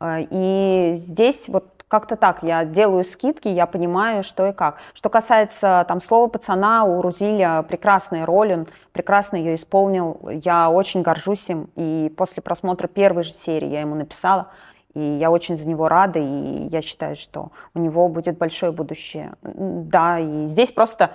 [0.00, 4.76] А, и здесь вот как-то так, я делаю скидки, я понимаю, что и как.
[4.94, 11.02] Что касается там слова пацана, у Рузиля прекрасная роль, он прекрасно ее исполнил, я очень
[11.02, 14.48] горжусь им, и после просмотра первой же серии я ему написала,
[14.94, 19.34] и я очень за него рада, и я считаю, что у него будет большое будущее.
[19.42, 21.10] Да, и здесь просто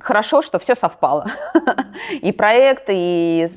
[0.00, 1.26] хорошо, что все совпало.
[2.22, 3.48] и проект, и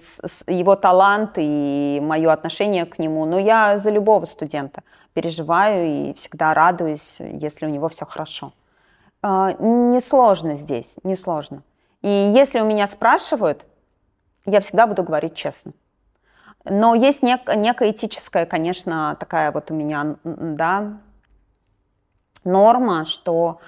[0.48, 3.26] его талант, и мое отношение к нему.
[3.26, 8.54] Но я за любого студента переживаю и всегда радуюсь, если у него все хорошо.
[9.22, 11.64] А, несложно здесь, несложно.
[12.02, 13.66] И если у меня спрашивают,
[14.46, 15.74] я всегда буду говорить честно.
[16.64, 20.98] Но есть нек- некая этическая, конечно, такая вот у меня, да,
[22.44, 23.60] норма, что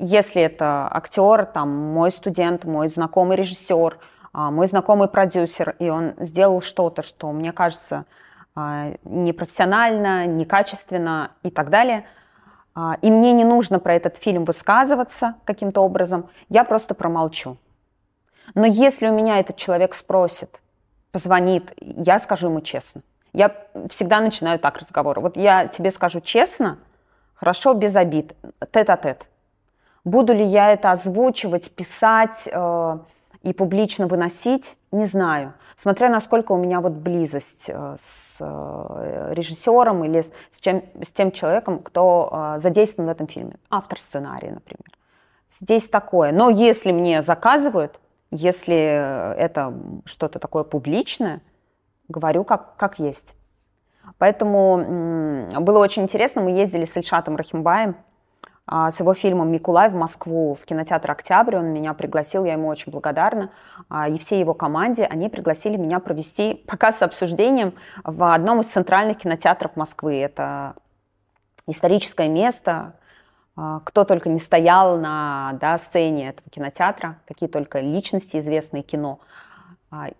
[0.00, 3.98] если это актер, там, мой студент, мой знакомый режиссер,
[4.32, 8.06] а, мой знакомый продюсер, и он сделал что-то, что мне кажется
[8.54, 12.06] а, непрофессионально, некачественно и так далее,
[12.74, 17.58] а, и мне не нужно про этот фильм высказываться каким-то образом, я просто промолчу.
[18.54, 20.60] Но если у меня этот человек спросит,
[21.12, 23.02] позвонит, я скажу ему честно.
[23.32, 23.54] Я
[23.90, 25.20] всегда начинаю так разговор.
[25.20, 26.78] Вот я тебе скажу честно,
[27.34, 28.34] хорошо, без обид,
[28.72, 29.29] тет-а-тет.
[30.04, 32.98] Буду ли я это озвучивать, писать э,
[33.42, 35.54] и публично выносить, не знаю.
[35.76, 41.08] Смотря насколько у меня вот близость э, с э, режиссером или с, с, чем, с
[41.08, 43.54] тем человеком, кто э, задействован в этом фильме.
[43.70, 44.84] Автор сценария, например.
[45.50, 46.32] Здесь такое.
[46.32, 48.76] Но если мне заказывают, если
[49.36, 49.74] это
[50.04, 51.40] что-то такое публичное,
[52.08, 53.34] говорю как, как есть.
[54.18, 56.42] Поэтому было очень интересно.
[56.42, 57.96] Мы ездили с Ильшатом Рахимбаем
[58.70, 61.56] с его фильмом «Микулай» в Москву, в кинотеатр «Октябрь».
[61.56, 63.50] Он меня пригласил, я ему очень благодарна.
[63.88, 68.66] А, и все его команде, они пригласили меня провести показ с обсуждением в одном из
[68.66, 70.20] центральных кинотеатров Москвы.
[70.20, 70.74] Это
[71.66, 72.94] историческое место,
[73.56, 79.18] а, кто только не стоял на да, сцене этого кинотеатра, какие только личности известные кино–
[79.30, 79.49] а,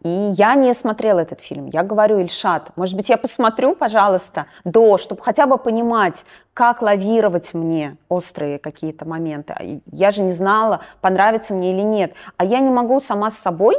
[0.02, 1.66] и я не смотрела этот фильм.
[1.66, 7.54] Я говорю, Ильшат, может быть, я посмотрю, пожалуйста, до, чтобы хотя бы понимать, как лавировать
[7.54, 9.54] мне острые какие-то моменты.
[9.56, 9.62] А,
[9.92, 12.14] я же не знала, понравится мне или нет.
[12.36, 13.76] А я не могу сама с собой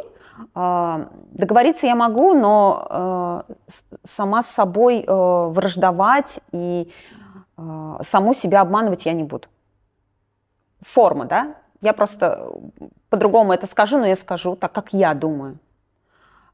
[0.55, 3.45] а, договориться я могу, но
[4.03, 6.91] сама с собой враждовать и
[8.01, 9.47] саму себя обманывать я не буду.
[10.81, 11.55] Форма, да?
[11.81, 12.49] Я просто
[13.09, 15.59] по-другому это скажу, но я скажу так, как я думаю.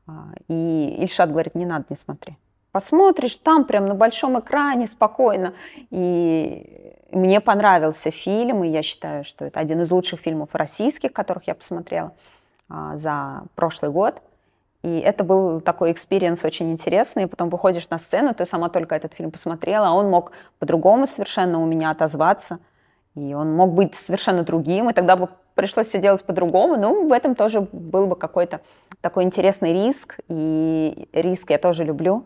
[0.07, 2.37] А, и Ильшат говорит, не надо, не смотри.
[2.71, 5.53] Посмотришь там прям на большом экране спокойно.
[5.89, 11.47] И мне понравился фильм, и я считаю, что это один из лучших фильмов российских, которых
[11.47, 12.13] я посмотрела
[12.69, 14.21] а, за прошлый год.
[14.83, 17.27] И это был такой experience очень интересный.
[17.27, 21.59] Потом выходишь на сцену, ты сама только этот фильм посмотрела, а он мог по-другому совершенно
[21.59, 22.59] у меня отозваться.
[23.15, 26.77] И он мог быть совершенно другим, и тогда бы пришлось все делать по-другому.
[26.77, 28.61] Ну, в этом тоже был бы какой-то
[29.01, 30.17] такой интересный риск.
[30.29, 32.25] И риск я тоже люблю.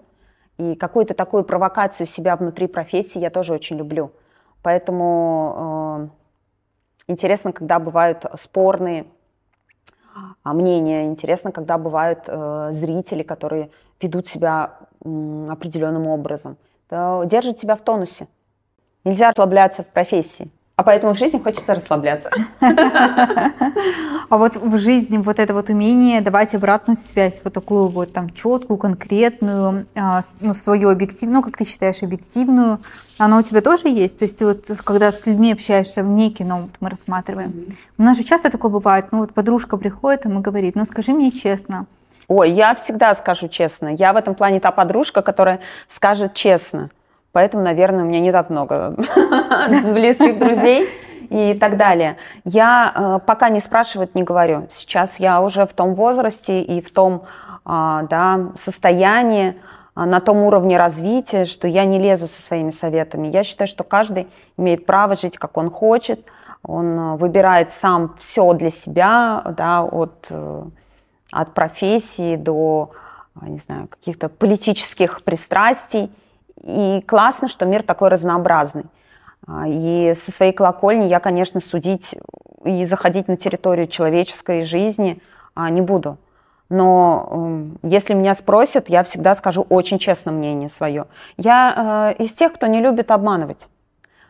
[0.57, 4.11] И какую-то такую провокацию себя внутри профессии я тоже очень люблю.
[4.61, 6.09] Поэтому
[7.07, 9.07] э, интересно, когда бывают спорные
[10.43, 16.57] а, мнения, интересно, когда бывают э, зрители, которые ведут себя э, определенным образом.
[16.88, 18.27] Это держит тебя в тонусе.
[19.03, 20.51] Нельзя расслабляться в профессии.
[20.82, 22.32] А поэтому в жизни хочется расслабляться.
[24.29, 28.29] А вот в жизни вот это вот умение давать обратную связь, вот такую вот там
[28.29, 32.79] четкую, конкретную, а, ну, свою объективную, ну, как ты считаешь, объективную,
[33.17, 34.17] оно у тебя тоже есть?
[34.17, 37.73] То есть ты вот, когда с людьми общаешься вне кино, вот мы рассматриваем, mm-hmm.
[37.97, 41.32] у нас же часто такое бывает, ну, вот подружка приходит и говорит, ну, скажи мне
[41.32, 41.86] честно,
[42.27, 43.89] Ой, я всегда скажу честно.
[43.89, 46.89] Я в этом плане та подружка, которая скажет честно.
[47.32, 48.95] Поэтому, наверное, у меня не так много
[49.84, 50.88] близких друзей
[51.29, 52.17] и так далее.
[52.43, 54.67] Я э, пока не спрашивать не говорю.
[54.69, 57.23] Сейчас я уже в том возрасте и в том
[57.65, 59.55] э, да, состоянии,
[59.95, 63.29] э, на том уровне развития, что я не лезу со своими советами.
[63.29, 64.27] Я считаю, что каждый
[64.57, 66.25] имеет право жить, как он хочет.
[66.63, 70.63] Он э, выбирает сам все для себя, да, от, э,
[71.32, 72.91] от профессии до
[73.41, 76.11] не знаю, каких-то политических пристрастий.
[76.64, 78.86] И классно, что мир такой разнообразный.
[79.47, 82.16] А, и со своей колокольни я, конечно, судить
[82.64, 85.22] и заходить на территорию человеческой жизни
[85.55, 86.18] а, не буду.
[86.70, 91.07] Но эм, если меня спросят, я всегда скажу очень честно мнение свое.
[91.36, 93.68] Я э, из тех, кто не любит обманывать.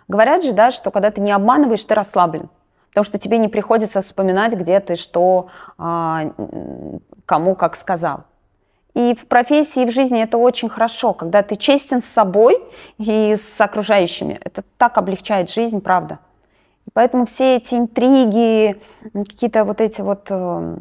[0.08, 2.50] Говорят же, да, что когда ты не обманываешь, ты расслаблен.
[2.90, 6.32] Потому что тебе не приходится вспоминать, где ты что, а,
[7.26, 8.24] кому как сказал.
[8.94, 12.58] И в профессии, и в жизни это очень хорошо, когда ты честен с собой
[12.98, 14.39] и с окружающими.
[14.44, 16.20] Это так облегчает жизнь, правда.
[16.86, 18.82] И поэтому все эти интриги,
[19.14, 20.76] какие-то вот эти вот э,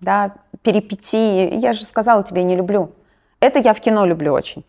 [0.00, 2.92] да, перипетии, я же сказала тебе, не люблю.
[3.40, 4.64] Это я в кино люблю очень.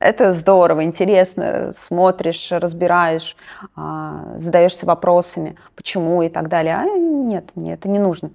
[0.00, 3.36] Это здорово, интересно, смотришь, разбираешь,
[3.74, 6.76] а, задаешься вопросами, почему и так далее.
[6.76, 8.30] А нет, мне это не нужно.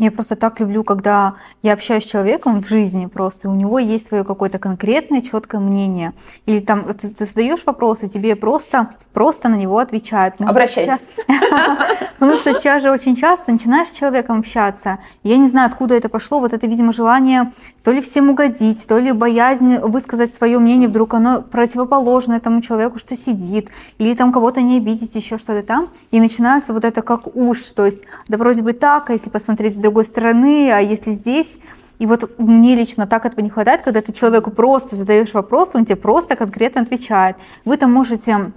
[0.00, 3.78] Я просто так люблю, когда я общаюсь с человеком в жизни просто, и у него
[3.78, 6.14] есть свое какое-то конкретное, четкое мнение.
[6.46, 10.36] Или там ты, ты задаешь вопрос, и тебе просто, просто на него отвечают.
[10.40, 11.06] Обращайтесь.
[12.18, 15.00] Потому что сейчас же очень часто начинаешь с человеком общаться.
[15.22, 16.40] Я не знаю, откуда это пошло.
[16.40, 21.12] Вот это, видимо, желание то ли всем угодить, то ли боязнь высказать свое мнение, вдруг
[21.12, 25.88] оно противоположное тому человеку, что сидит, или там кого-то не обидеть, еще что-то там.
[26.10, 29.74] И начинается вот это как уж, то есть, да вроде бы так, а если посмотреть
[29.74, 31.58] с другой стороны, а если здесь...
[31.98, 35.84] И вот мне лично так этого не хватает, когда ты человеку просто задаешь вопрос, он
[35.84, 37.36] тебе просто конкретно отвечает.
[37.66, 38.52] Вы там можете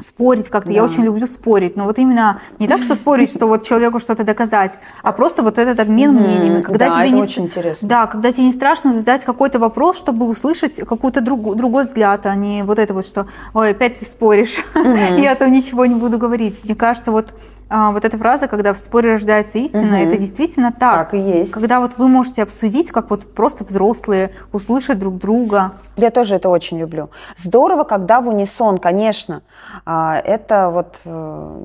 [0.00, 0.68] спорить как-то.
[0.68, 0.74] Да.
[0.74, 4.24] Я очень люблю спорить, но вот именно не так, что спорить, что вот человеку что-то
[4.24, 6.62] доказать, а просто вот этот обмен мнениями.
[6.62, 7.22] Когда да, тебе это не...
[7.22, 7.88] очень интересно.
[7.88, 11.56] Да, когда тебе не страшно задать какой-то вопрос, чтобы услышать какой-то друг...
[11.56, 15.86] другой взгляд, а не вот это вот, что «Ой, опять ты споришь, я там ничего
[15.86, 16.62] не буду говорить».
[16.64, 17.32] Мне кажется, вот
[17.70, 20.06] а, вот эта фраза, когда в споре рождается истина, угу.
[20.06, 21.10] это действительно так.
[21.10, 21.52] Так и есть.
[21.52, 25.72] Когда вот вы можете обсудить, как вот просто взрослые, услышать друг друга.
[25.96, 27.10] Я тоже это очень люблю.
[27.36, 29.42] Здорово, когда в унисон, конечно.
[29.84, 31.60] А, это вот э,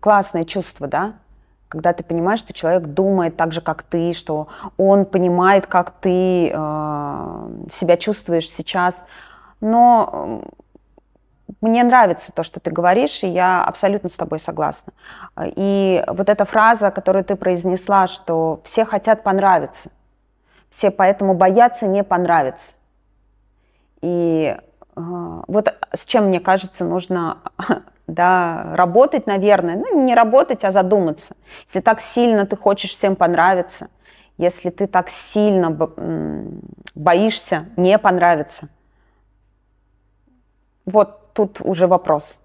[0.00, 1.14] классное чувство, да?
[1.68, 6.50] Когда ты понимаешь, что человек думает так же, как ты, что он понимает, как ты
[6.52, 9.02] э, себя чувствуешь сейчас.
[9.60, 10.42] Но
[11.60, 14.92] мне нравится то, что ты говоришь, и я абсолютно с тобой согласна.
[15.44, 19.90] И вот эта фраза, которую ты произнесла, что все хотят понравиться,
[20.70, 22.72] все поэтому боятся не понравиться.
[24.02, 25.00] И э,
[25.46, 27.38] вот с чем, мне кажется, нужно
[28.06, 29.76] да, работать, наверное.
[29.76, 31.34] Ну, не работать, а задуматься.
[31.66, 33.88] Если так сильно ты хочешь всем понравиться,
[34.36, 35.70] если ты так сильно
[36.94, 38.68] боишься не понравиться,
[40.84, 42.40] вот тут уже вопрос.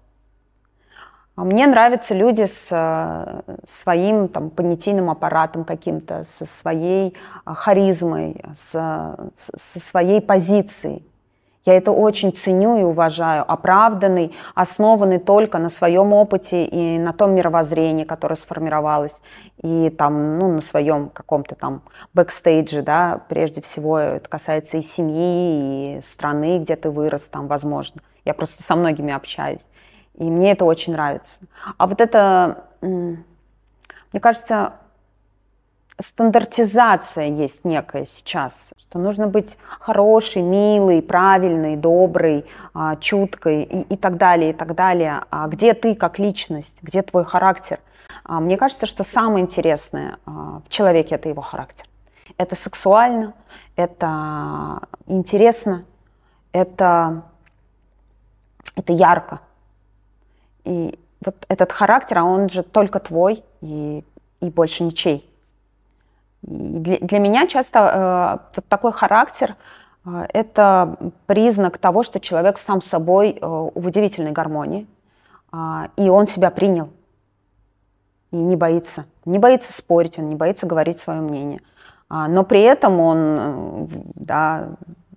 [1.34, 7.16] А мне нравятся люди с э, своим там, понятийным аппаратом каким-то, со своей
[7.46, 11.06] э, харизмой, со, со своей позицией.
[11.64, 13.44] Я это очень ценю и уважаю.
[13.50, 19.20] Оправданный, основанный только на своем опыте и на том мировоззрении, которое сформировалось,
[19.62, 21.82] и там, ну, на своем каком-то там
[22.14, 28.00] бэкстейдже, да, прежде всего это касается и семьи, и страны, где ты вырос, там, возможно.
[28.24, 29.64] Я просто со многими общаюсь.
[30.14, 31.38] И мне это очень нравится.
[31.78, 34.74] А вот это, мне кажется,
[36.02, 42.44] стандартизация есть некая сейчас, что нужно быть хороший, милый, правильный, добрый,
[42.74, 45.22] а, чуткой и, и так далее, и так далее.
[45.30, 47.78] А где ты как личность, где твой характер?
[48.24, 51.86] А, мне кажется, что самое интересное в человеке– это его характер.
[52.38, 53.34] Это сексуально,
[53.76, 55.84] это интересно,
[56.52, 57.22] это,
[58.76, 59.40] это ярко.
[60.64, 64.04] И вот этот характер, а он же только твой и,
[64.40, 65.31] и больше ничей.
[66.42, 69.56] Для, для меня часто э, такой характер
[70.04, 74.86] э, это признак того, что человек сам собой э, в удивительной гармонии,
[75.52, 75.56] э,
[75.96, 76.90] и он себя принял,
[78.32, 79.06] и не боится.
[79.24, 81.60] Не боится спорить, он не боится говорить свое мнение.
[82.08, 83.86] А, но при этом он э,
[84.16, 84.68] да,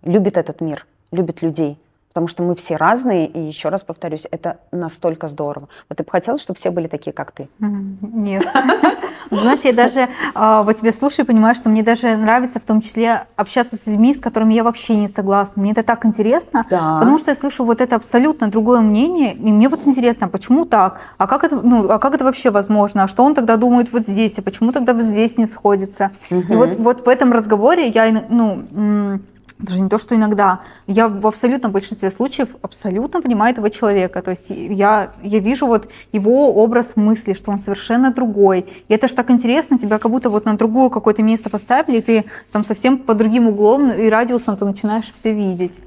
[0.04, 1.80] любит этот мир, любит людей
[2.16, 5.68] потому что мы все разные, и еще раз повторюсь, это настолько здорово.
[5.90, 7.50] Вот ты бы хотела, чтобы все были такие, как ты?
[7.60, 8.48] Нет.
[9.32, 12.82] Знаешь, я даже а, вот тебя слушаю и понимаю, что мне даже нравится в том
[12.82, 15.62] числе общаться с людьми, с которыми я вообще не согласна.
[15.62, 19.68] Мне это так интересно, потому что я слышу вот это абсолютно другое мнение, и мне
[19.68, 21.02] вот интересно, а почему так?
[21.18, 23.04] А как это, ну, а как это вообще возможно?
[23.04, 24.40] А что он тогда думает вот здесь?
[24.40, 26.12] А почему тогда вот здесь не сходится?
[26.30, 29.20] И вот, вот в этом разговоре я, ну,
[29.58, 34.22] даже не то, что иногда, я в абсолютном большинстве случаев абсолютно понимаю этого человека.
[34.22, 38.68] То есть я, я вижу вот его образ мысли, что он совершенно другой.
[38.88, 42.02] И это же так интересно, тебя как будто вот на другое какое-то место поставили, и
[42.02, 45.80] ты там совсем по другим углом и радиусом ты начинаешь все видеть.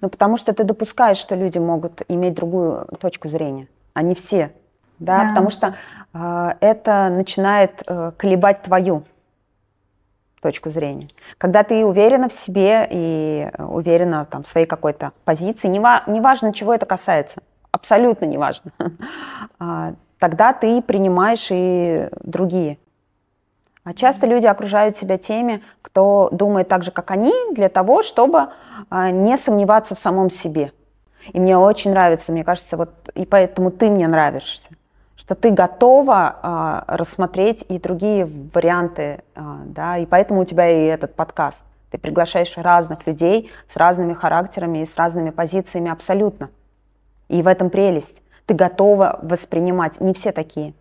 [0.00, 3.66] Ну, потому что ты допускаешь, что люди могут иметь другую точку зрения.
[3.92, 4.52] Они все.
[4.98, 5.28] Да, да.
[5.28, 5.74] потому что
[6.14, 9.04] э, это начинает э, колебать твою
[10.40, 11.08] точку зрения.
[11.38, 16.86] Когда ты уверена в себе и уверена там, в своей какой-то позиции, неважно, чего это
[16.86, 18.72] касается, абсолютно неважно,
[19.58, 22.78] а, тогда ты принимаешь и другие.
[23.84, 28.48] А часто люди окружают себя теми, кто думает так же, как они, для того, чтобы
[28.90, 30.72] а, не сомневаться в самом себе.
[31.32, 34.70] И мне очень нравится, мне кажется, вот и поэтому ты мне нравишься
[35.16, 40.86] что ты готова а, рассмотреть и другие варианты, а, да, и поэтому у тебя и
[40.86, 41.62] этот подкаст.
[41.90, 46.50] Ты приглашаешь разных людей с разными характерами и с разными позициями абсолютно.
[47.28, 48.22] И в этом прелесть.
[48.44, 50.00] Ты готова воспринимать.
[50.00, 50.74] Не все такие.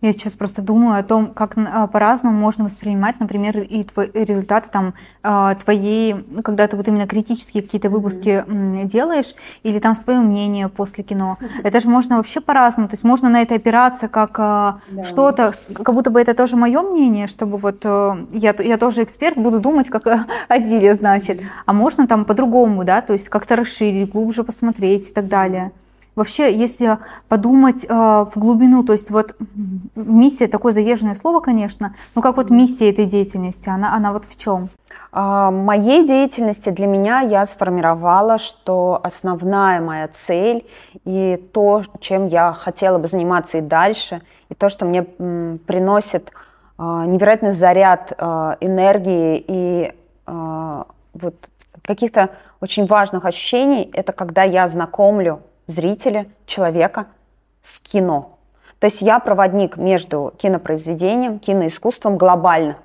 [0.00, 4.68] Я сейчас просто думаю о том, как а, по-разному можно воспринимать, например, и твои результаты
[4.70, 4.94] там
[5.24, 8.84] а, твоей, ну, когда ты вот именно критические какие-то выпуски mm-hmm.
[8.84, 9.34] делаешь,
[9.64, 11.36] или там свое мнение после кино.
[11.40, 11.60] Mm-hmm.
[11.64, 12.88] Это же можно вообще по-разному.
[12.88, 15.02] То есть можно на это опираться как а, да.
[15.02, 19.58] что-то, как будто бы это тоже мое мнение, чтобы вот я, я тоже эксперт, буду
[19.58, 21.40] думать как о деле, значит.
[21.40, 21.46] Mm-hmm.
[21.66, 25.72] А можно там по-другому, да, то есть как-то расширить, глубже посмотреть и так далее.
[26.18, 26.98] Вообще, если
[27.28, 29.36] подумать э, в глубину, то есть вот
[29.94, 34.36] миссия, такое заезженное слово, конечно, но как вот миссия этой деятельности, она, она вот в
[34.36, 34.68] чем?
[35.12, 40.66] А, моей деятельности для меня я сформировала, что основная моя цель
[41.04, 46.32] и то, чем я хотела бы заниматься и дальше, и то, что мне приносит
[46.78, 49.92] а, невероятный заряд а, энергии и
[50.26, 51.34] вот
[51.84, 57.06] каких-то очень важных ощущений, это когда я знакомлю зрителя, человека
[57.62, 58.38] с кино.
[58.80, 62.78] То есть я проводник между кинопроизведением, киноискусством глобально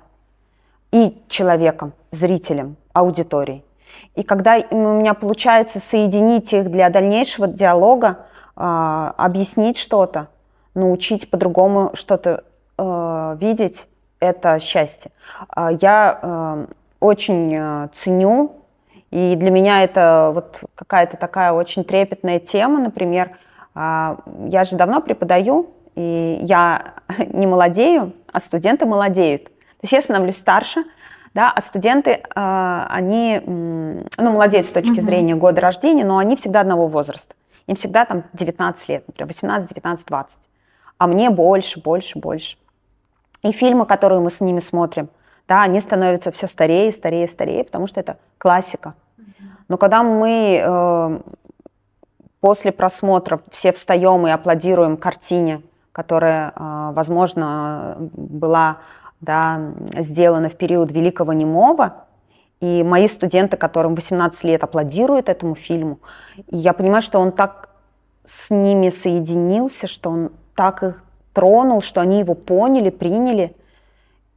[0.92, 3.64] и человеком, зрителем, аудиторией.
[4.14, 8.26] И когда у меня получается соединить их для дальнейшего диалога,
[8.56, 10.28] э, объяснить что-то,
[10.74, 12.44] научить по-другому что-то
[12.76, 13.86] э, видеть,
[14.20, 15.10] это счастье.
[15.56, 16.66] Э, я э,
[17.00, 18.63] очень э, ценю
[19.14, 23.38] и для меня это вот какая-то такая очень трепетная тема, например,
[23.72, 26.94] а, я же давно преподаю, и я
[27.28, 29.44] не молодею, а студенты молодеют.
[29.44, 30.82] То есть я становлюсь старше,
[31.32, 36.62] да, а студенты, а, они, ну, молодеют с точки зрения года рождения, но они всегда
[36.62, 37.36] одного возраста.
[37.68, 40.38] Им всегда там 19 лет, например, 18, 19, 20.
[40.98, 42.56] А мне больше, больше, больше.
[43.42, 45.08] И фильмы, которые мы с ними смотрим,
[45.46, 48.94] да, они становятся все старее, старее, старее, потому что это классика.
[49.74, 51.20] Но когда мы э,
[52.38, 58.76] после просмотра все встаем и аплодируем картине, которая, э, возможно, была
[59.20, 59.60] да,
[59.98, 62.04] сделана в период Великого Немого,
[62.60, 65.98] и мои студенты, которым 18 лет, аплодируют этому фильму,
[66.46, 67.70] и я понимаю, что он так
[68.24, 71.02] с ними соединился, что он так их
[71.32, 73.56] тронул, что они его поняли, приняли.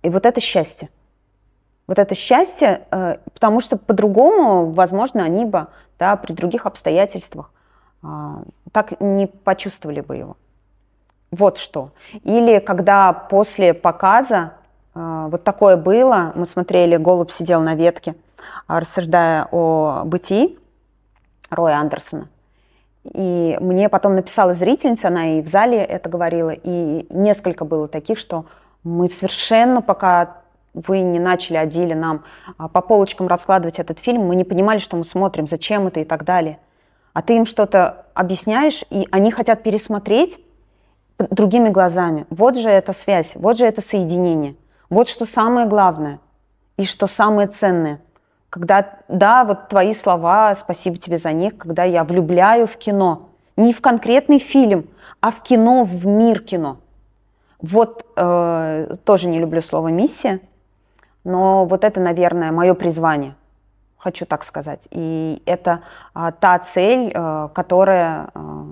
[0.01, 0.89] И вот это счастье
[1.87, 5.67] вот это счастье, э, потому что по-другому, возможно, они бы
[5.97, 7.49] да, при других обстоятельствах
[8.03, 10.37] э, а, так не почувствовали бы его.
[11.31, 11.91] Вот что.
[12.23, 14.53] Или когда после показа
[14.93, 18.15] а, вот такое было, мы смотрели «Голубь сидел на ветке»,
[18.67, 20.57] рассуждая о бытии
[21.49, 22.29] Роя Андерсона.
[23.03, 28.17] И мне потом написала зрительница, она и в зале это говорила, и несколько было таких,
[28.17, 28.45] что
[28.83, 30.41] мы совершенно, пока
[30.85, 32.23] вы не начали, Адили, нам
[32.57, 36.05] а, по полочкам раскладывать этот фильм, мы не понимали, что мы смотрим, зачем это и
[36.05, 36.59] так далее.
[37.13, 40.39] А ты им что-то объясняешь, и они хотят пересмотреть
[41.17, 42.27] другими глазами.
[42.29, 44.55] Вот же эта связь, вот же это соединение.
[44.89, 46.19] Вот что самое главное
[46.77, 48.01] и что самое ценное.
[48.49, 53.29] Когда, да, вот твои слова, спасибо тебе за них, когда я влюбляю в кино.
[53.55, 54.87] Не в конкретный фильм,
[55.19, 56.77] а в кино, в мир кино.
[57.59, 60.39] Вот э, тоже не люблю слово миссия,
[61.27, 63.35] но вот это, наверное, мое призвание,
[63.97, 64.87] хочу так сказать.
[64.91, 65.81] И это
[66.13, 68.65] а, та цель, а, которая а,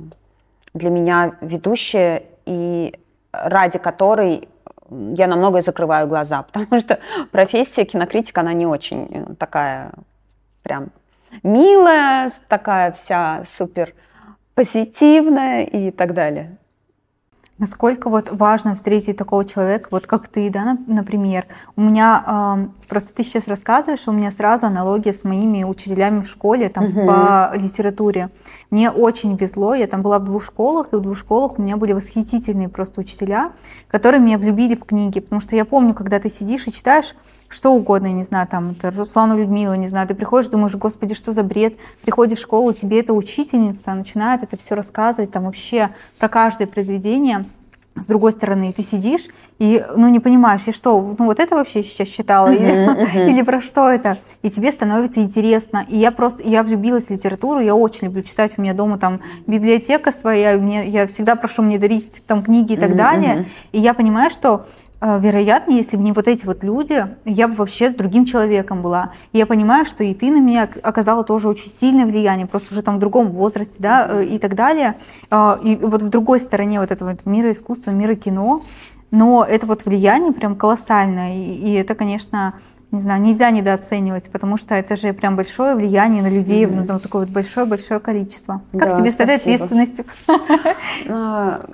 [0.74, 2.98] для меня ведущая и
[3.34, 4.48] ради которой
[4.90, 7.00] я на многое закрываю глаза, потому что
[7.32, 9.92] профессия кинокритика, она не очень э, такая
[10.64, 10.92] прям
[11.44, 13.94] милая, такая вся супер
[14.54, 16.56] позитивная и так далее.
[17.58, 21.46] Насколько вот важно встретить такого человека, вот как ты, да, например.
[21.78, 26.70] У меня просто ты сейчас рассказываешь, у меня сразу аналогия с моими учителями в школе
[26.70, 27.08] там угу.
[27.08, 28.30] по литературе.
[28.70, 31.78] Мне очень везло, я там была в двух школах, и в двух школах у меня
[31.78, 33.52] были восхитительные просто учителя,
[33.88, 37.16] которые меня влюбили в книги, потому что я помню, когда ты сидишь и читаешь
[37.48, 41.14] что угодно, я не знаю, там, это Руслану Людмила, не знаю, ты приходишь, думаешь, господи,
[41.14, 45.92] что за бред, приходишь в школу, тебе эта учительница начинает это все рассказывать, там, вообще
[46.18, 47.46] про каждое произведение,
[47.96, 49.28] с другой стороны, ты сидишь
[49.58, 53.30] и, ну, не понимаешь, и что, ну, вот это вообще сейчас читала, uh-huh, или, uh-huh.
[53.32, 57.62] или про что это, и тебе становится интересно, и я просто, я влюбилась в литературу,
[57.62, 61.80] я очень люблю читать, у меня дома там библиотека своя, мне, я всегда прошу мне
[61.80, 64.66] дарить там книги и так uh-huh, далее, и я понимаю, что
[65.02, 69.12] вероятно, если бы не вот эти вот люди, я бы вообще с другим человеком была.
[69.34, 72.82] И я понимаю, что и ты на меня оказала тоже очень сильное влияние, просто уже
[72.82, 74.96] там в другом возрасте, да, э, и так далее.
[75.30, 78.64] Э, и вот в другой стороне вот этого мира искусства, мира кино,
[79.12, 82.56] но это вот влияние прям колоссальное, и, это, конечно,
[82.92, 86.86] не знаю, нельзя недооценивать, потому что это же прям большое влияние на людей, mm-hmm.
[86.88, 88.62] ну, такое вот большое-большое количество.
[88.72, 90.06] Как да, тебе с этой ответственностью?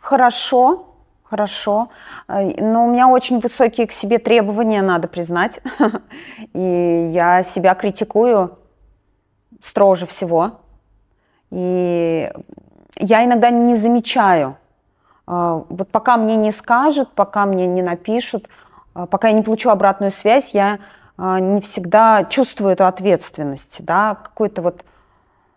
[0.00, 0.93] Хорошо,
[1.34, 1.88] Хорошо.
[2.28, 5.60] Э, но у меня очень высокие к себе требования, надо признать.
[6.54, 8.56] И я себя критикую
[9.60, 10.60] строже всего.
[11.50, 12.30] И
[13.00, 14.56] я иногда не замечаю.
[15.26, 18.48] Э, вот пока мне не скажут, пока мне не напишут,
[18.94, 20.78] э, пока я не получу обратную связь, я
[21.16, 24.84] не всегда чувствую эту ответственность, да, какой-то вот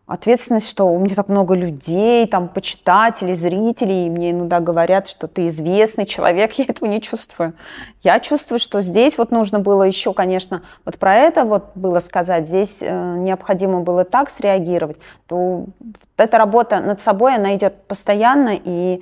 [0.07, 5.27] ответственность, что у меня так много людей, там, почитателей, зрителей, и мне иногда говорят, что
[5.27, 7.53] ты известный человек, я этого не чувствую.
[8.03, 12.47] Я чувствую, что здесь вот нужно было еще, конечно, вот про это вот было сказать,
[12.47, 14.97] здесь э, необходимо было так среагировать,
[15.27, 15.65] то
[16.15, 18.99] эта работа над собой, она идет постоянно, и,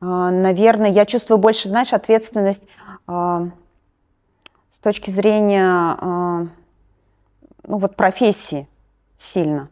[0.00, 2.66] наверное, я чувствую больше, знаешь, ответственность
[3.06, 3.50] э,
[4.72, 5.96] с точки зрения,
[7.68, 8.68] ну, вот профессии
[9.18, 9.68] сильно.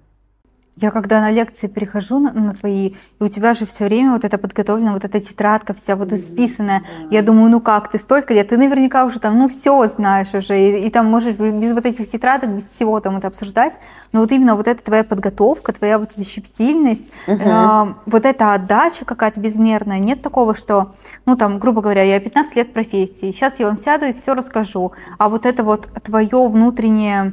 [0.77, 4.25] Я когда на лекции перехожу на, на твои, и у тебя же все время вот
[4.25, 6.83] это подготовлено, вот эта тетрадка вся вот исписанная.
[7.11, 10.59] Я думаю, ну как, ты столько лет, ты наверняка уже там, ну все знаешь уже,
[10.59, 13.79] и, и там можешь без вот этих тетрадок, без всего там это обсуждать.
[14.11, 17.41] Но вот именно вот эта твоя подготовка, твоя вот эта щепетильность, угу.
[17.41, 20.01] э, вот эта отдача какая-то безмерная.
[20.01, 20.95] Нет такого, что,
[21.25, 24.93] ну там, грубо говоря, я 15 лет профессии, сейчас я вам сяду и все расскажу.
[25.18, 27.33] А вот это вот твое внутреннее а,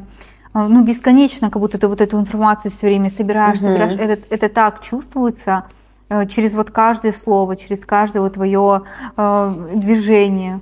[0.54, 3.68] ну, бесконечно, как будто ты вот эту информацию все время собираешь, угу.
[3.68, 3.94] собираешь.
[3.94, 5.66] Это, это так чувствуется
[6.10, 8.84] э, через вот каждое слово, через каждое вот твое
[9.18, 10.62] э, движение.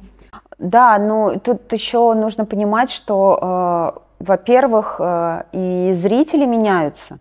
[0.60, 7.20] Да, ну тут еще нужно понимать, что, э, во-первых, э, и зрители меняются.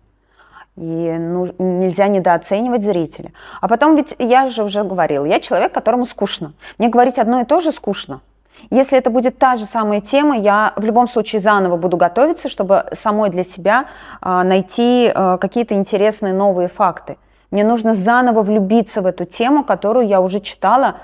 [0.75, 3.33] И ну, нельзя недооценивать зрителя.
[3.59, 6.53] А потом ведь я же уже говорила, я человек, которому скучно.
[6.77, 8.21] Мне говорить одно и то же скучно.
[8.69, 12.85] Если это будет та же самая тема, я в любом случае заново буду готовиться, чтобы
[12.93, 13.85] самой для себя
[14.21, 17.17] э, найти э, какие-то интересные новые факты.
[17.51, 20.97] Мне нужно заново влюбиться в эту тему, которую я уже читала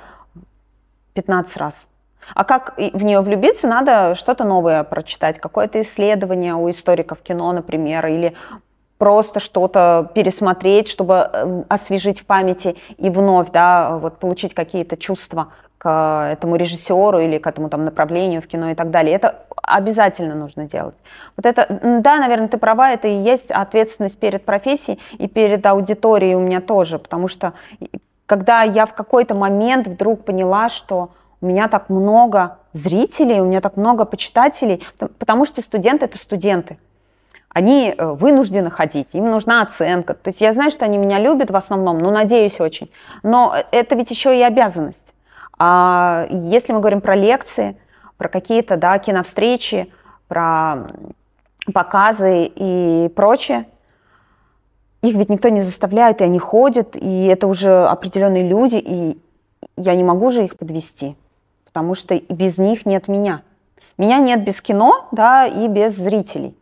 [1.14, 1.88] 15 раз.
[2.34, 8.06] А как в нее влюбиться, надо что-то новое прочитать, какое-то исследование у историков кино, например,
[8.08, 8.36] или
[8.98, 15.50] просто что-то пересмотреть, чтобы э, освежить в памяти и вновь, да, вот получить какие-то чувства
[15.86, 19.16] к этому режиссеру или к этому там направлению в кино и так далее.
[19.16, 20.96] Это обязательно нужно делать.
[21.38, 21.68] Вот это,
[22.02, 26.60] да, наверное, ты права, это и есть ответственность перед профессией и перед аудиторией у меня
[26.60, 27.54] тоже, потому что
[28.26, 33.62] когда я в какой-то момент вдруг поняла, что у меня так много зрителей, у меня
[33.62, 34.84] так много почитателей,
[35.20, 36.80] потому что студенты– это студенты
[37.50, 40.14] они э, вынуждены ходить, им нужна оценка.
[40.14, 42.92] То есть я знаю, что они меня любят в основном, ну, надеюсь очень.
[43.24, 45.15] Но это ведь еще и обязанность.
[45.58, 47.78] А если мы говорим про лекции,
[48.18, 49.92] про какие-то, да, киновстречи,
[50.28, 50.88] про
[51.74, 53.68] показы и прочее,
[55.02, 59.22] их ведь никто не заставляет, и они ходят, и это уже определенные люди, и
[59.78, 61.16] я не могу же их подвести,
[61.66, 63.42] потому что без них нет меня.
[63.98, 66.56] Меня нет без кино, да, и без зрителей.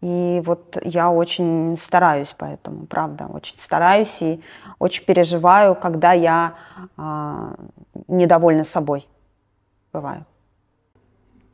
[0.00, 4.40] И вот я очень стараюсь поэтому, правда, очень стараюсь и
[4.78, 6.54] очень переживаю, когда я
[6.96, 7.54] э,
[8.06, 9.08] недовольна собой.
[9.92, 10.24] Бываю.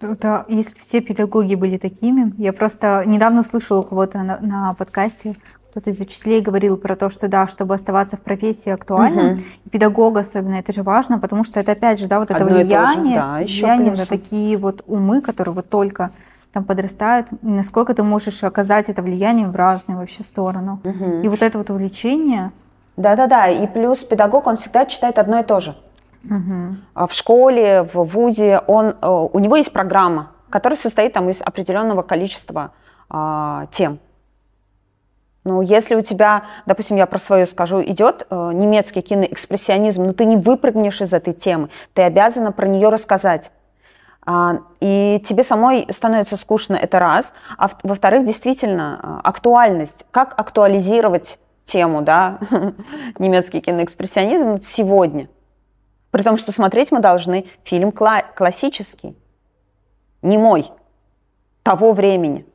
[0.01, 5.36] Да, если все педагоги были такими, я просто недавно слышала у кого-то на, на подкасте,
[5.70, 9.40] кто-то из учителей говорил про то, что да, чтобы оставаться в профессии актуальным, угу.
[9.72, 13.38] педагог особенно, это же важно, потому что это опять же, да, вот это влияние, да,
[13.38, 16.12] влияние на такие вот умы, которые вот только
[16.55, 20.78] там подрастают, насколько ты можешь оказать это влияние в разные вообще стороны.
[20.84, 21.22] Угу.
[21.24, 22.52] И вот это вот увлечение.
[22.96, 25.76] Да-да-да, и плюс педагог, он всегда читает одно и то же.
[26.24, 27.07] Угу.
[27.09, 32.02] В школе, в ВУЗе, он, э, у него есть программа, которая состоит там из определенного
[32.02, 32.70] количества
[33.11, 33.98] а, тем.
[35.42, 40.24] Ну, если у тебя, допустим, я про свое скажу, идет э, немецкий киноэкспрессионизм, но ты
[40.24, 43.50] не выпрыгнешь из этой темы, ты обязана про нее рассказать.
[44.26, 47.32] А, и тебе самой становится скучно, это раз.
[47.58, 50.04] А во-вторых, действительно, а, актуальность.
[50.10, 52.38] Как актуализировать тему, да,
[53.18, 55.28] немецкий киноэкспрессионизм сегодня?
[56.10, 59.16] При том, что смотреть мы должны фильм кла- классический,
[60.22, 60.70] не мой,
[61.62, 62.46] того времени.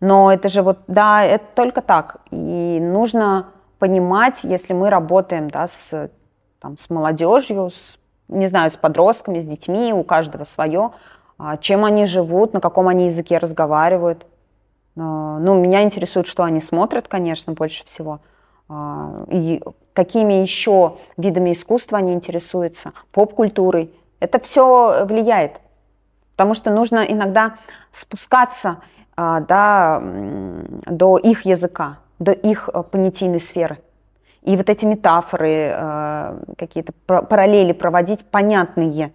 [0.00, 2.18] Но это же вот, да, это только так.
[2.30, 3.46] И нужно
[3.78, 6.10] понимать, если мы работаем, да, с,
[6.60, 7.98] там, с молодежью, с
[8.28, 10.92] не знаю, с подростками, с детьми, у каждого свое,
[11.38, 14.26] а, чем они живут, на каком они языке разговаривают.
[14.96, 18.20] А, ну, меня интересует, что они смотрят, конечно, больше всего.
[18.68, 19.62] А, и
[19.92, 23.92] какими еще видами искусства они интересуются, поп-культурой.
[24.20, 25.60] Это все влияет.
[26.32, 27.56] Потому что нужно иногда
[27.92, 28.78] спускаться
[29.16, 30.02] да,
[30.84, 33.78] до их языка, до их понятийной сферы.
[34.46, 39.12] И вот эти метафоры, э, какие-то параллели проводить понятные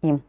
[0.00, 0.22] им.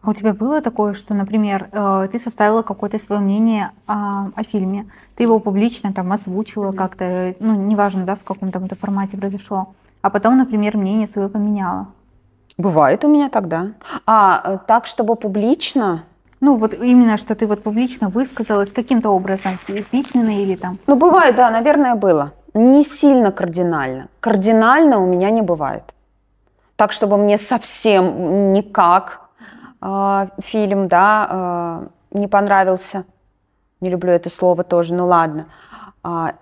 [0.00, 4.42] А у тебя было такое, что, например, э, ты составила какое-то свое мнение о, о
[4.44, 9.16] фильме, ты его публично там озвучила как-то, ну, неважно, да, в каком там это формате
[9.16, 11.88] произошло, а потом, например, мнение свое поменяла?
[12.58, 13.72] Бывает у меня тогда.
[14.06, 16.04] А э, так, чтобы публично?
[16.40, 19.58] Ну, вот именно, что ты вот публично высказалась каким-то образом,
[19.90, 20.78] письменно или там?
[20.86, 24.08] Ну, бывает, да, наверное, было не сильно кардинально.
[24.20, 25.94] Кардинально у меня не бывает.
[26.76, 29.20] Так, чтобы мне совсем никак
[29.80, 31.28] э, фильм, да,
[32.12, 33.04] э, не понравился.
[33.80, 35.46] Не люблю это слово тоже, ну ладно.
[36.04, 36.32] Э,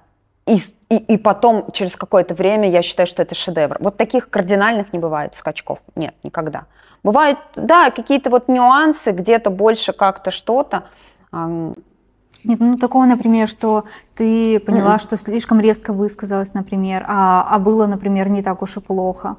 [0.47, 3.77] и, и, и потом, через какое-то время, я считаю, что это шедевр.
[3.81, 5.81] Вот таких кардинальных не бывает скачков.
[5.97, 6.65] Нет, никогда.
[7.03, 10.85] Бывают, да, какие-то вот нюансы, где-то больше как-то что-то.
[12.47, 13.85] Нет, ну такого, например, что
[14.15, 15.03] ты поняла, mm-hmm.
[15.03, 19.37] что слишком резко высказалась, например, а, а было, например, не так уж и плохо.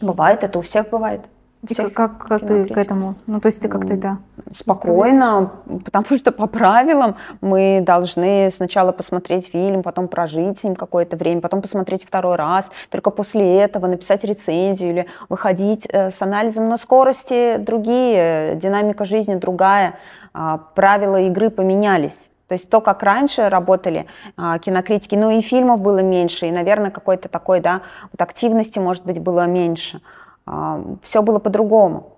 [0.00, 1.22] Бывает, это у всех бывает.
[1.68, 3.14] И как, как, ты к этому?
[3.26, 4.18] Ну, то есть ты как-то это
[4.52, 5.52] Спокойно,
[5.84, 11.40] потому что по правилам мы должны сначала посмотреть фильм, потом прожить с ним какое-то время,
[11.40, 16.76] потом посмотреть второй раз, только после этого написать рецензию или выходить э, с анализом на
[16.76, 19.94] скорости другие, динамика жизни другая,
[20.34, 22.28] а, правила игры поменялись.
[22.48, 26.90] То есть то, как раньше работали а, кинокритики, ну и фильмов было меньше, и, наверное,
[26.90, 27.82] какой-то такой, да,
[28.12, 30.00] вот активности, может быть, было меньше.
[30.46, 32.10] А, все было по-другому.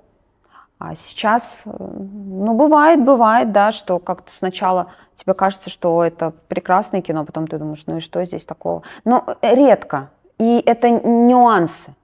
[0.79, 7.25] А сейчас, ну, бывает, бывает, да, что как-то сначала тебе кажется, что это прекрасное кино,
[7.25, 8.83] потом ты думаешь, ну и что здесь такого?
[9.05, 10.11] Но редко.
[10.39, 11.95] И это нюансы.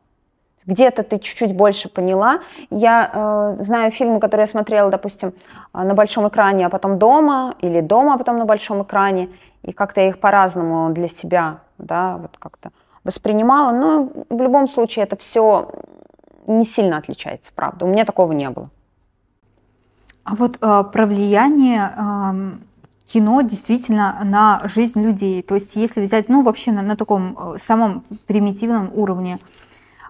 [0.66, 2.40] Где-то ты чуть-чуть больше поняла.
[2.70, 5.32] Я э, знаю фильмы, которые я смотрела, допустим,
[5.74, 9.28] э, на большом экране, а потом дома, или дома, а потом на большом экране,
[9.62, 12.70] и как-то я их по-разному для себя, да, вот как-то
[13.04, 13.72] воспринимала.
[13.72, 15.70] Но в любом случае это все
[16.46, 17.84] не сильно отличается, правда.
[17.84, 18.70] У меня такого не было.
[20.24, 22.52] А вот э, про влияние э,
[23.06, 25.42] кино действительно на жизнь людей.
[25.42, 29.38] То есть если взять, ну, вообще на, на таком э, самом примитивном уровне,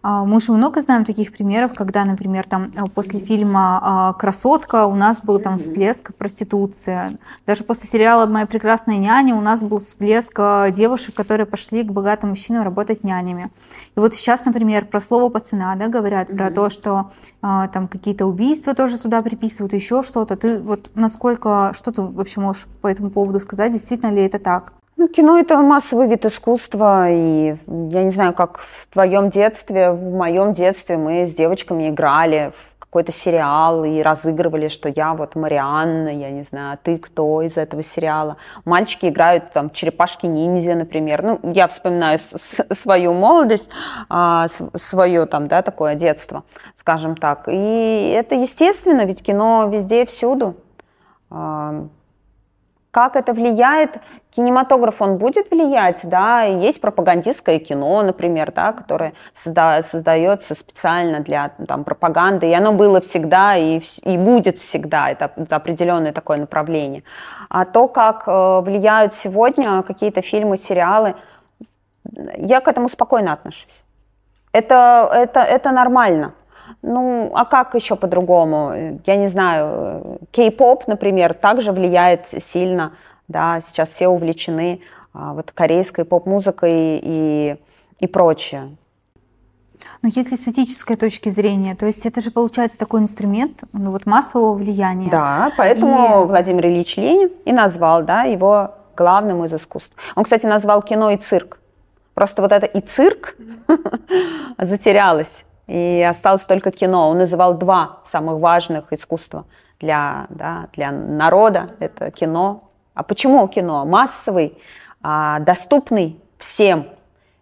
[0.03, 4.97] мы же много знаем таких примеров, когда, например, там э, после фильма а, «Красотка» у
[4.97, 7.19] нас был там всплеск проституции.
[7.47, 11.93] Даже после сериала «Моя прекрасная няня» у нас был всплеск э, девушек, которые пошли к
[11.93, 13.53] богатым мужчинам работать нянями.
[13.97, 18.27] И вот сейчас, например, про слово «пацана» да, говорят, про то, что а, там какие-то
[18.27, 20.37] убийства тоже сюда приписывают, еще что-то.
[20.37, 24.73] Ты вот насколько, что ты вообще можешь по этому поводу сказать, действительно ли это так?
[25.03, 30.15] Ну, кино это массовый вид искусства, и я не знаю, как в твоем детстве, в
[30.15, 36.09] моем детстве мы с девочками играли в какой-то сериал и разыгрывали, что я вот Марианна,
[36.09, 38.37] я не знаю, а ты кто из этого сериала.
[38.65, 41.25] Мальчики играют там черепашки-ниндзя, например.
[41.25, 43.69] Ну, я вспоминаю свою молодость,
[44.09, 44.47] а,
[44.77, 46.45] свое там, да, такое детство,
[46.77, 47.49] скажем так.
[47.49, 50.55] И это естественно, ведь кино везде всюду.
[52.93, 53.97] Как это влияет?
[54.31, 61.49] Кинематограф, он будет влиять, да, есть пропагандистское кино, например, да, которое созда создается специально для
[61.67, 67.03] там, пропаганды, и оно было всегда и, и будет всегда, это, это определенное такое направление.
[67.49, 71.15] А то, как э, влияют сегодня какие-то фильмы, сериалы,
[72.37, 73.85] я к этому спокойно отношусь.
[74.53, 76.35] Это, это, это нормально.
[76.83, 79.01] Ну, а как еще по-другому?
[79.07, 82.93] Я не знаю, кей-поп, например, также влияет сильно,
[83.29, 84.81] да, сейчас все увлечены
[85.15, 87.57] а, вот корейской поп-музыкой и,
[87.99, 88.77] и прочее.
[90.03, 94.07] Но если с этической точки зрения, то есть это же получается такой инструмент ну, вот
[94.07, 95.11] массового влияния.
[95.11, 96.27] Да, поэтому и...
[96.27, 99.97] Владимир Ильич Ленин и назвал да, его главным из искусств.
[100.15, 101.59] Он, кстати, назвал кино и цирк.
[102.15, 103.37] Просто вот это и цирк
[104.59, 107.11] затерялось и осталось только кино.
[107.11, 109.45] Он называл два самых важных искусства
[109.81, 111.69] для, да, для народа.
[111.79, 112.65] Это кино.
[112.95, 113.85] А почему кино?
[113.85, 114.59] Массовый,
[115.03, 116.87] а, доступный всем.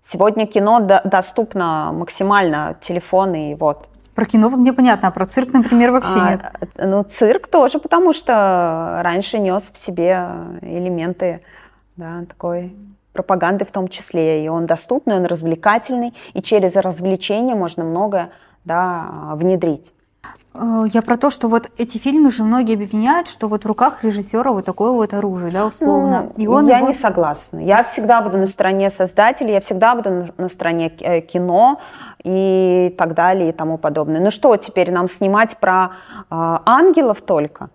[0.02, 3.88] Сегодня кино до, доступно максимально, телефоны и вот.
[4.14, 6.44] Про кино вот мне понятно, а про цирк, например, вообще а, нет.
[6.76, 10.28] Ну, цирк тоже, потому что раньше нес в себе
[10.62, 11.42] элементы
[11.96, 12.74] да, такой
[13.12, 14.44] пропаганды в том числе.
[14.44, 18.30] И он доступный, он развлекательный, и через развлечение можно многое
[18.64, 19.92] да, внедрить.
[20.54, 24.04] Э, я про то, что вот эти фильмы же многие обвиняют, что вот в руках
[24.04, 26.30] режиссера вот такое вот оружие, да, условно.
[26.36, 26.88] Ну, и он я его...
[26.88, 27.58] не согласна.
[27.60, 31.80] Я всегда буду на стороне создателей, я всегда буду на, стороне э, кино
[32.22, 34.20] и так далее и тому подобное.
[34.20, 35.92] Ну что теперь нам снимать про
[36.30, 37.70] э, ангелов только?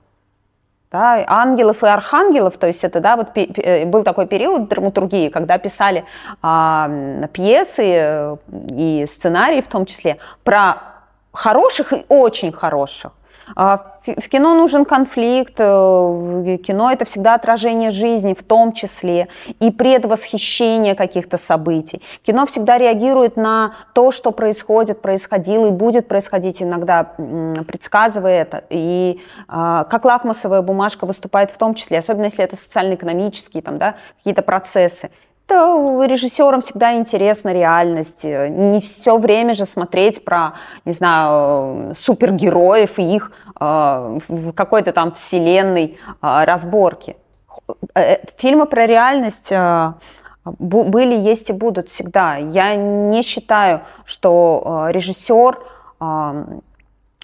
[0.91, 5.57] Да, ангелов и архангелов, то есть это, да, вот э, был такой период драматургии, когда
[5.57, 6.05] писали
[6.41, 6.89] а,
[7.33, 8.37] пьесы э,
[8.69, 10.77] и сценарии в том числе про
[11.33, 13.11] хороших и очень хороших.
[13.55, 19.27] А, в кино нужен конфликт, э, кино это всегда отражение жизни, в том числе
[19.59, 22.01] и предвосхищение каких-то событий.
[22.23, 27.03] Кино всегда реагирует на то, что происходит, происходило и будет происходить иногда,
[27.67, 28.63] предсказывая это.
[28.69, 33.95] И а, как лакмусовая бумажка выступает в том числе, особенно если это социально-экономические там, да,
[34.17, 35.11] какие-то процессы
[35.49, 38.23] режиссерам всегда интересна реальность.
[38.23, 40.53] Не все время же смотреть про,
[40.85, 47.15] не знаю, супергероев и их э, в какой-то там вселенной э, разборки.
[47.93, 49.93] Э, фильмы про реальность э,
[50.45, 52.37] были, есть и будут всегда.
[52.37, 55.59] Я не считаю, что э, режиссер
[55.99, 56.45] э,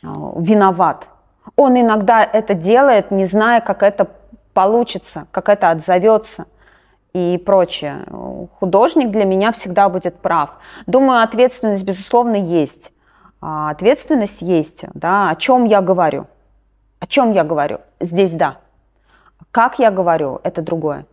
[0.04, 0.08] э,
[0.38, 1.08] виноват.
[1.56, 4.08] Он иногда это делает, не зная, как это
[4.54, 6.46] получится, как это отзовется
[7.14, 8.06] и прочее.
[8.60, 10.58] Художник для меня всегда будет прав.
[10.88, 12.92] Думаю, ответственность, безусловно, есть.
[13.42, 16.28] А, ответственность есть, да, о чем я говорю.
[17.00, 17.80] О чем я говорю?
[18.00, 18.58] Здесь да.
[19.52, 21.06] Как я говорю, это другое.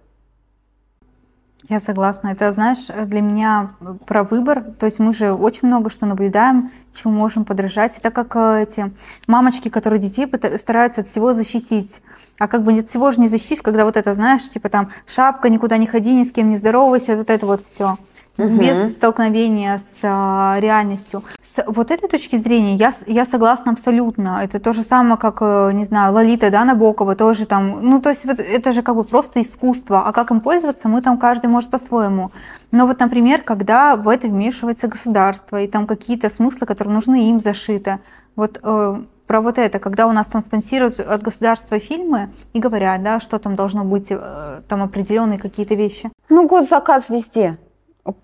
[1.67, 2.29] Я согласна.
[2.29, 3.73] Это, знаешь, для меня
[4.07, 4.63] про выбор.
[4.79, 7.99] То есть мы же очень много что наблюдаем, чему можем подражать.
[7.99, 8.93] Это как э, эти
[9.27, 12.01] мамочки, которые детей стараются от всего защитить.
[12.39, 15.49] А как бы от всего же не защитишь, когда вот это, знаешь, типа там шапка,
[15.49, 17.99] никуда не ходи, ни с кем не здоровайся, вот это вот все
[18.39, 18.49] угу.
[18.49, 21.25] без столкновения с а, реальностью.
[21.41, 24.41] С вот этой точки зрения я, я согласна абсолютно.
[24.43, 27.81] Это то же самое, как, э, не знаю, Лолита, да, Набокова тоже там.
[27.83, 30.07] Ну, то есть вот это же как бы просто искусство.
[30.07, 32.31] А как им пользоваться, мы там каждый может по-своему.
[32.71, 37.41] Но вот, например, когда в это вмешивается государство, и там какие-то смыслы, которые нужны им
[37.41, 37.99] зашиты.
[38.37, 43.03] Вот э, про вот это, когда у нас там спонсируют от государства фильмы и говорят,
[43.03, 46.11] да, что там должно быть, э, там определенные какие-то вещи.
[46.29, 47.59] Ну, госзаказ везде.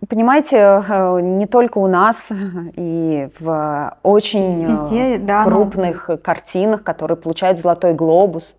[0.09, 2.31] Понимаете, э, не только у нас,
[2.77, 6.17] и в очень Везде, да, крупных но...
[6.17, 8.55] картинах, которые получают «Золотой глобус».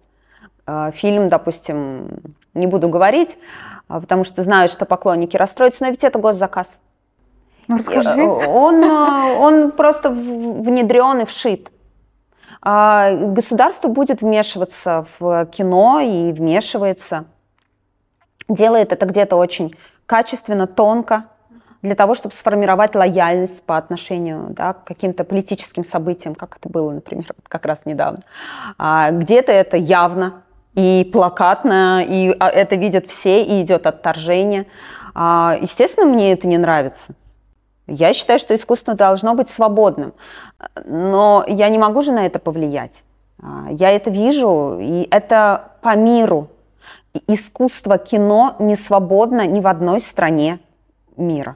[0.93, 2.07] Фильм, допустим,
[2.55, 3.38] не буду говорить,
[3.88, 6.80] потому что знаю, что поклонники расстроятся, но ведь это госзаказ.
[7.67, 8.23] Ну, расскажи.
[8.23, 11.71] Он, он просто внедрен и вшит.
[12.61, 17.26] А, государство будет вмешиваться в кино и вмешивается.
[18.47, 21.25] Делает это где-то очень качественно, тонко,
[21.81, 26.91] для того, чтобы сформировать лояльность по отношению да, к каким-то политическим событиям, как это было,
[26.91, 28.21] например, вот как раз недавно.
[28.77, 30.41] А где-то это явно
[30.73, 34.65] и плакатно, и а, это видят все, и идет отторжение.
[35.13, 37.13] А, естественно, мне это не нравится.
[37.87, 40.13] Я считаю, что искусство должно быть свободным,
[40.85, 43.03] но я не могу же на это повлиять.
[43.41, 46.49] А, я это вижу, и это по миру.
[47.28, 50.59] Искусство кино не свободно ни в одной стране
[51.18, 51.55] мира.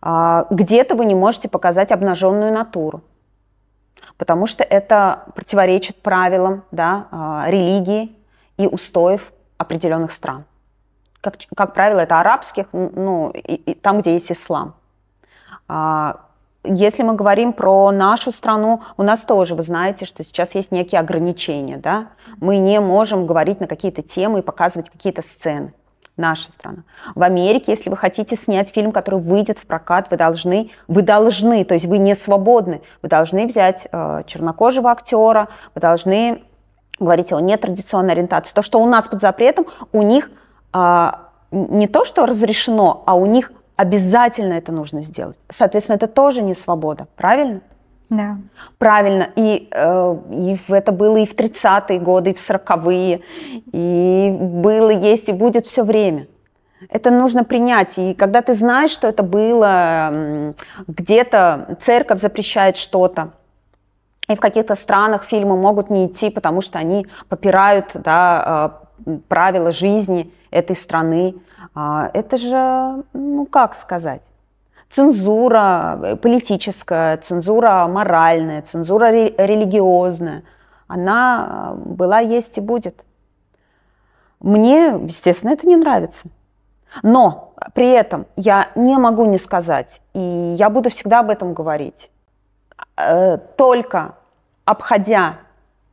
[0.00, 3.02] А, где-то вы не можете показать обнаженную натуру,
[4.18, 8.14] потому что это противоречит правилам да, а, религии
[8.56, 10.44] и устоев определенных стран.
[11.20, 14.74] Как, как правило, это арабских, ну, и, и там, где есть ислам.
[15.68, 16.23] А,
[16.64, 21.00] если мы говорим про нашу страну, у нас тоже, вы знаете, что сейчас есть некие
[21.00, 22.08] ограничения, да?
[22.40, 25.74] Мы не можем говорить на какие-то темы и показывать какие-то сцены.
[26.16, 26.84] Наша страна.
[27.16, 31.64] В Америке, если вы хотите снять фильм, который выйдет в прокат, вы должны, вы должны,
[31.64, 36.44] то есть вы не свободны, вы должны взять э, чернокожего актера, вы должны
[37.00, 38.54] говорить о нетрадиционной ориентации.
[38.54, 40.30] То, что у нас под запретом, у них
[40.72, 41.12] э,
[41.50, 45.36] не то, что разрешено, а у них обязательно это нужно сделать.
[45.50, 47.60] Соответственно, это тоже не свобода, правильно?
[48.10, 48.36] Да.
[48.78, 49.28] Правильно.
[49.34, 53.22] И, э, и это было и в 30-е годы, и в 40-е.
[53.72, 56.26] И было, есть и будет все время.
[56.90, 57.98] Это нужно принять.
[57.98, 60.54] И когда ты знаешь, что это было,
[60.86, 63.32] где-то церковь запрещает что-то,
[64.28, 69.72] и в каких-то странах фильмы могут не идти, потому что они попирают да, э, правила
[69.72, 71.34] жизни этой страны.
[71.74, 74.22] А, это же, ну как сказать,
[74.90, 80.44] цензура э, политическая, цензура моральная, цензура религиозная,
[80.86, 83.04] она э, была, есть и будет.
[84.40, 86.28] Мне, естественно, это не нравится.
[87.02, 90.20] Но при этом я не могу не сказать, и
[90.58, 92.10] я буду всегда об этом говорить,
[92.96, 94.14] э, только
[94.64, 95.38] обходя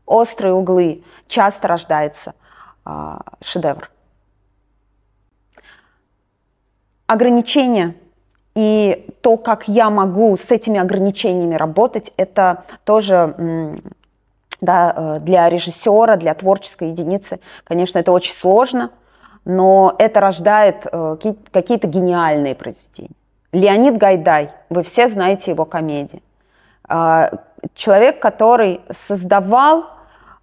[0.05, 2.33] острые углы, часто рождается
[2.83, 3.89] а, шедевр.
[7.11, 7.95] Ограничения
[8.55, 13.81] и то, как я могу с этими ограничениями работать, это тоже
[14.61, 18.91] да, э, для режиссера, для творческой единицы, конечно, это очень сложно,
[19.45, 21.17] но это рождает э,
[21.51, 23.15] какие-то гениальные произведения.
[23.51, 26.23] Леонид Гайдай, вы все знаете его комедии.
[26.87, 27.31] А,
[27.73, 29.85] человек, который создавал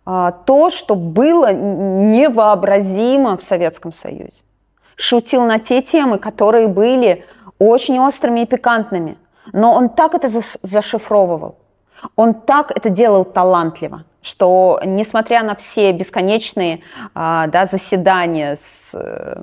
[0.04, 4.42] а, то, что было невообразимо в Советском Союзе
[4.98, 7.24] шутил на те темы, которые были
[7.58, 9.16] очень острыми и пикантными.
[9.52, 10.28] Но он так это
[10.62, 11.56] зашифровывал,
[12.16, 16.80] он так это делал талантливо, что несмотря на все бесконечные
[17.14, 19.42] а, да, заседания с э,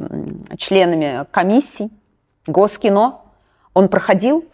[0.58, 1.90] членами комиссий,
[2.46, 3.22] Госкино,
[3.74, 4.46] он проходил,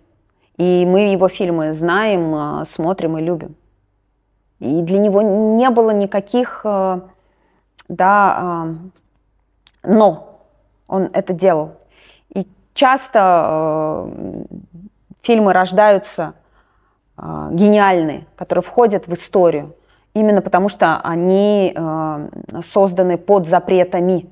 [0.55, 3.55] и мы его фильмы знаем, а, смотрим и любим.
[4.59, 7.01] И для него не было никаких э,
[7.89, 8.67] да,
[9.83, 10.30] но
[10.91, 11.77] он это делал.
[12.35, 14.43] И часто э,
[15.21, 16.33] фильмы рождаются
[17.17, 19.73] э, гениальные, которые входят в историю,
[20.13, 22.29] именно потому что они э,
[22.61, 24.29] созданы под запретами.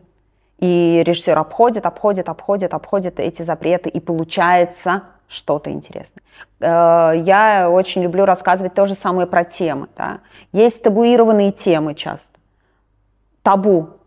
[0.60, 6.22] И режиссер обходит, обходит, обходит, обходит эти запреты, и получается что-то интересное.
[6.60, 9.88] Э, я очень люблю рассказывать то же самое про темы.
[9.96, 10.20] Да?
[10.52, 12.38] Есть табуированные темы часто.
[13.44, 13.99] Табу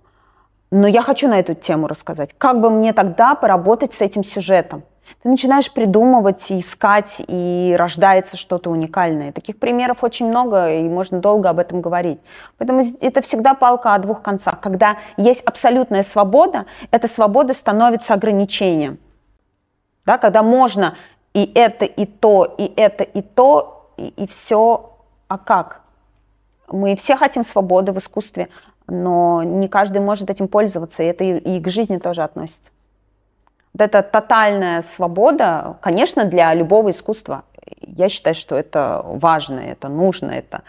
[0.72, 2.34] но я хочу на эту тему рассказать.
[2.38, 4.82] Как бы мне тогда поработать с этим сюжетом?
[5.22, 9.32] Ты начинаешь придумывать, искать, и рождается что-то уникальное.
[9.32, 12.20] Таких примеров очень много, и можно долго об этом говорить.
[12.56, 14.60] Поэтому это всегда палка о двух концах.
[14.60, 18.98] Когда есть абсолютная свобода, эта свобода становится ограничением.
[20.06, 20.96] Да, когда можно
[21.34, 24.90] и это, и то, и это, и то, и, и все.
[25.28, 25.82] А как?
[26.68, 28.48] Мы все хотим свободы в искусстве,
[28.92, 32.70] но не каждый может этим пользоваться, и это и, к жизни тоже относится.
[33.72, 37.44] Вот эта тотальная свобода, конечно, для любого искусства,
[37.80, 40.62] я считаю, что это важно, это нужно, это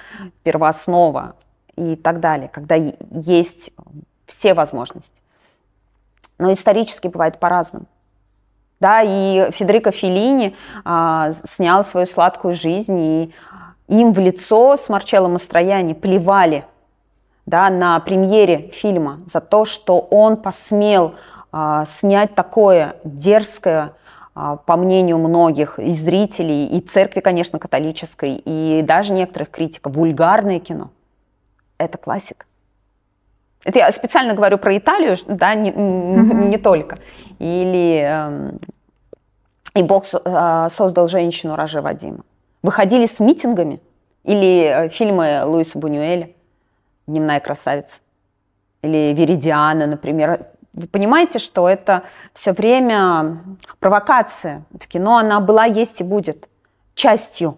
[0.43, 1.35] первооснова
[1.75, 3.71] и так далее, когда есть
[4.25, 5.21] все возможности.
[6.37, 7.87] Но исторически бывает по-разному.
[8.79, 10.55] Да, и Федерико Феллини
[10.85, 13.33] а, снял свою сладкую жизнь, и
[13.89, 16.65] им в лицо с Марчелло Мастрояни плевали
[17.45, 21.15] да, на премьере фильма за то, что он посмел
[21.51, 23.93] а, снять такое дерзкое,
[24.35, 30.59] а, по мнению многих и зрителей, и церкви, конечно, католической, и даже некоторых критиков, вульгарное
[30.59, 30.89] кино.
[31.77, 32.45] Это классика.
[33.65, 36.49] Это я специально говорю про Италию, да, не, mm-hmm.
[36.49, 36.97] не только.
[37.39, 38.51] Или э,
[39.75, 42.25] и Бог э, создал женщину Ражи Вадима.
[42.61, 43.79] Выходили с митингами.
[44.23, 46.29] Или э, фильмы Луиса Бунюэля
[47.07, 47.99] «Дневная красавица».
[48.81, 50.47] Или «Веридиана», например.
[50.73, 52.03] Вы понимаете, что это
[52.33, 53.37] все время
[53.79, 54.63] провокация.
[54.71, 56.49] В кино она была, есть и будет
[56.95, 57.57] частью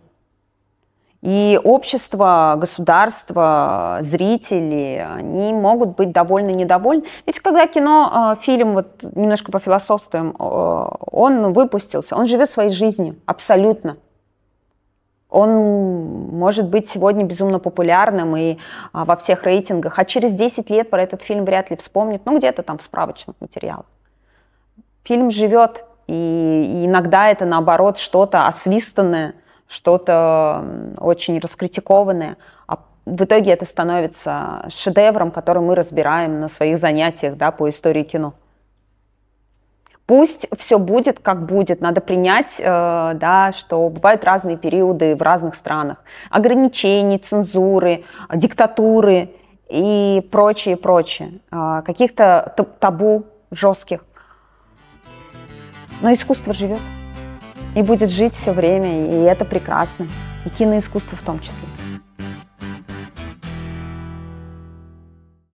[1.26, 7.06] и общество, государство, зрители, они могут быть довольны, недовольны.
[7.26, 12.70] Ведь когда кино, э, фильм, вот немножко по философствуем, э, он выпустился, он живет своей
[12.70, 13.98] жизнью, абсолютно.
[15.36, 18.58] Он может быть сегодня безумно популярным и
[18.94, 22.38] а, во всех рейтингах, а через 10 лет про этот фильм вряд ли вспомнит, ну
[22.38, 23.86] где-то там в справочных материалах.
[25.04, 29.34] Фильм живет, и, и иногда это наоборот что-то освистанное–
[29.68, 30.64] что-то
[30.98, 32.38] очень раскритикованное,
[32.68, 38.04] а в итоге это становится шедевром, который мы разбираем на своих занятиях да, по истории
[38.04, 38.34] кино.
[40.06, 41.82] Пусть все будет, как будет.
[41.82, 42.64] Надо принять, э,
[43.16, 46.04] да, что бывают разные периоды в разных странах.
[46.30, 48.04] Ограничений, цензуры,
[48.34, 49.32] диктатуры
[49.68, 51.40] и прочее, прочее.
[51.52, 54.06] Э, каких-то табу жестких.
[56.02, 56.82] Но искусство живет
[57.76, 60.08] и будет жить все время, и это прекрасно.
[60.46, 61.68] И киноискусство в том числе.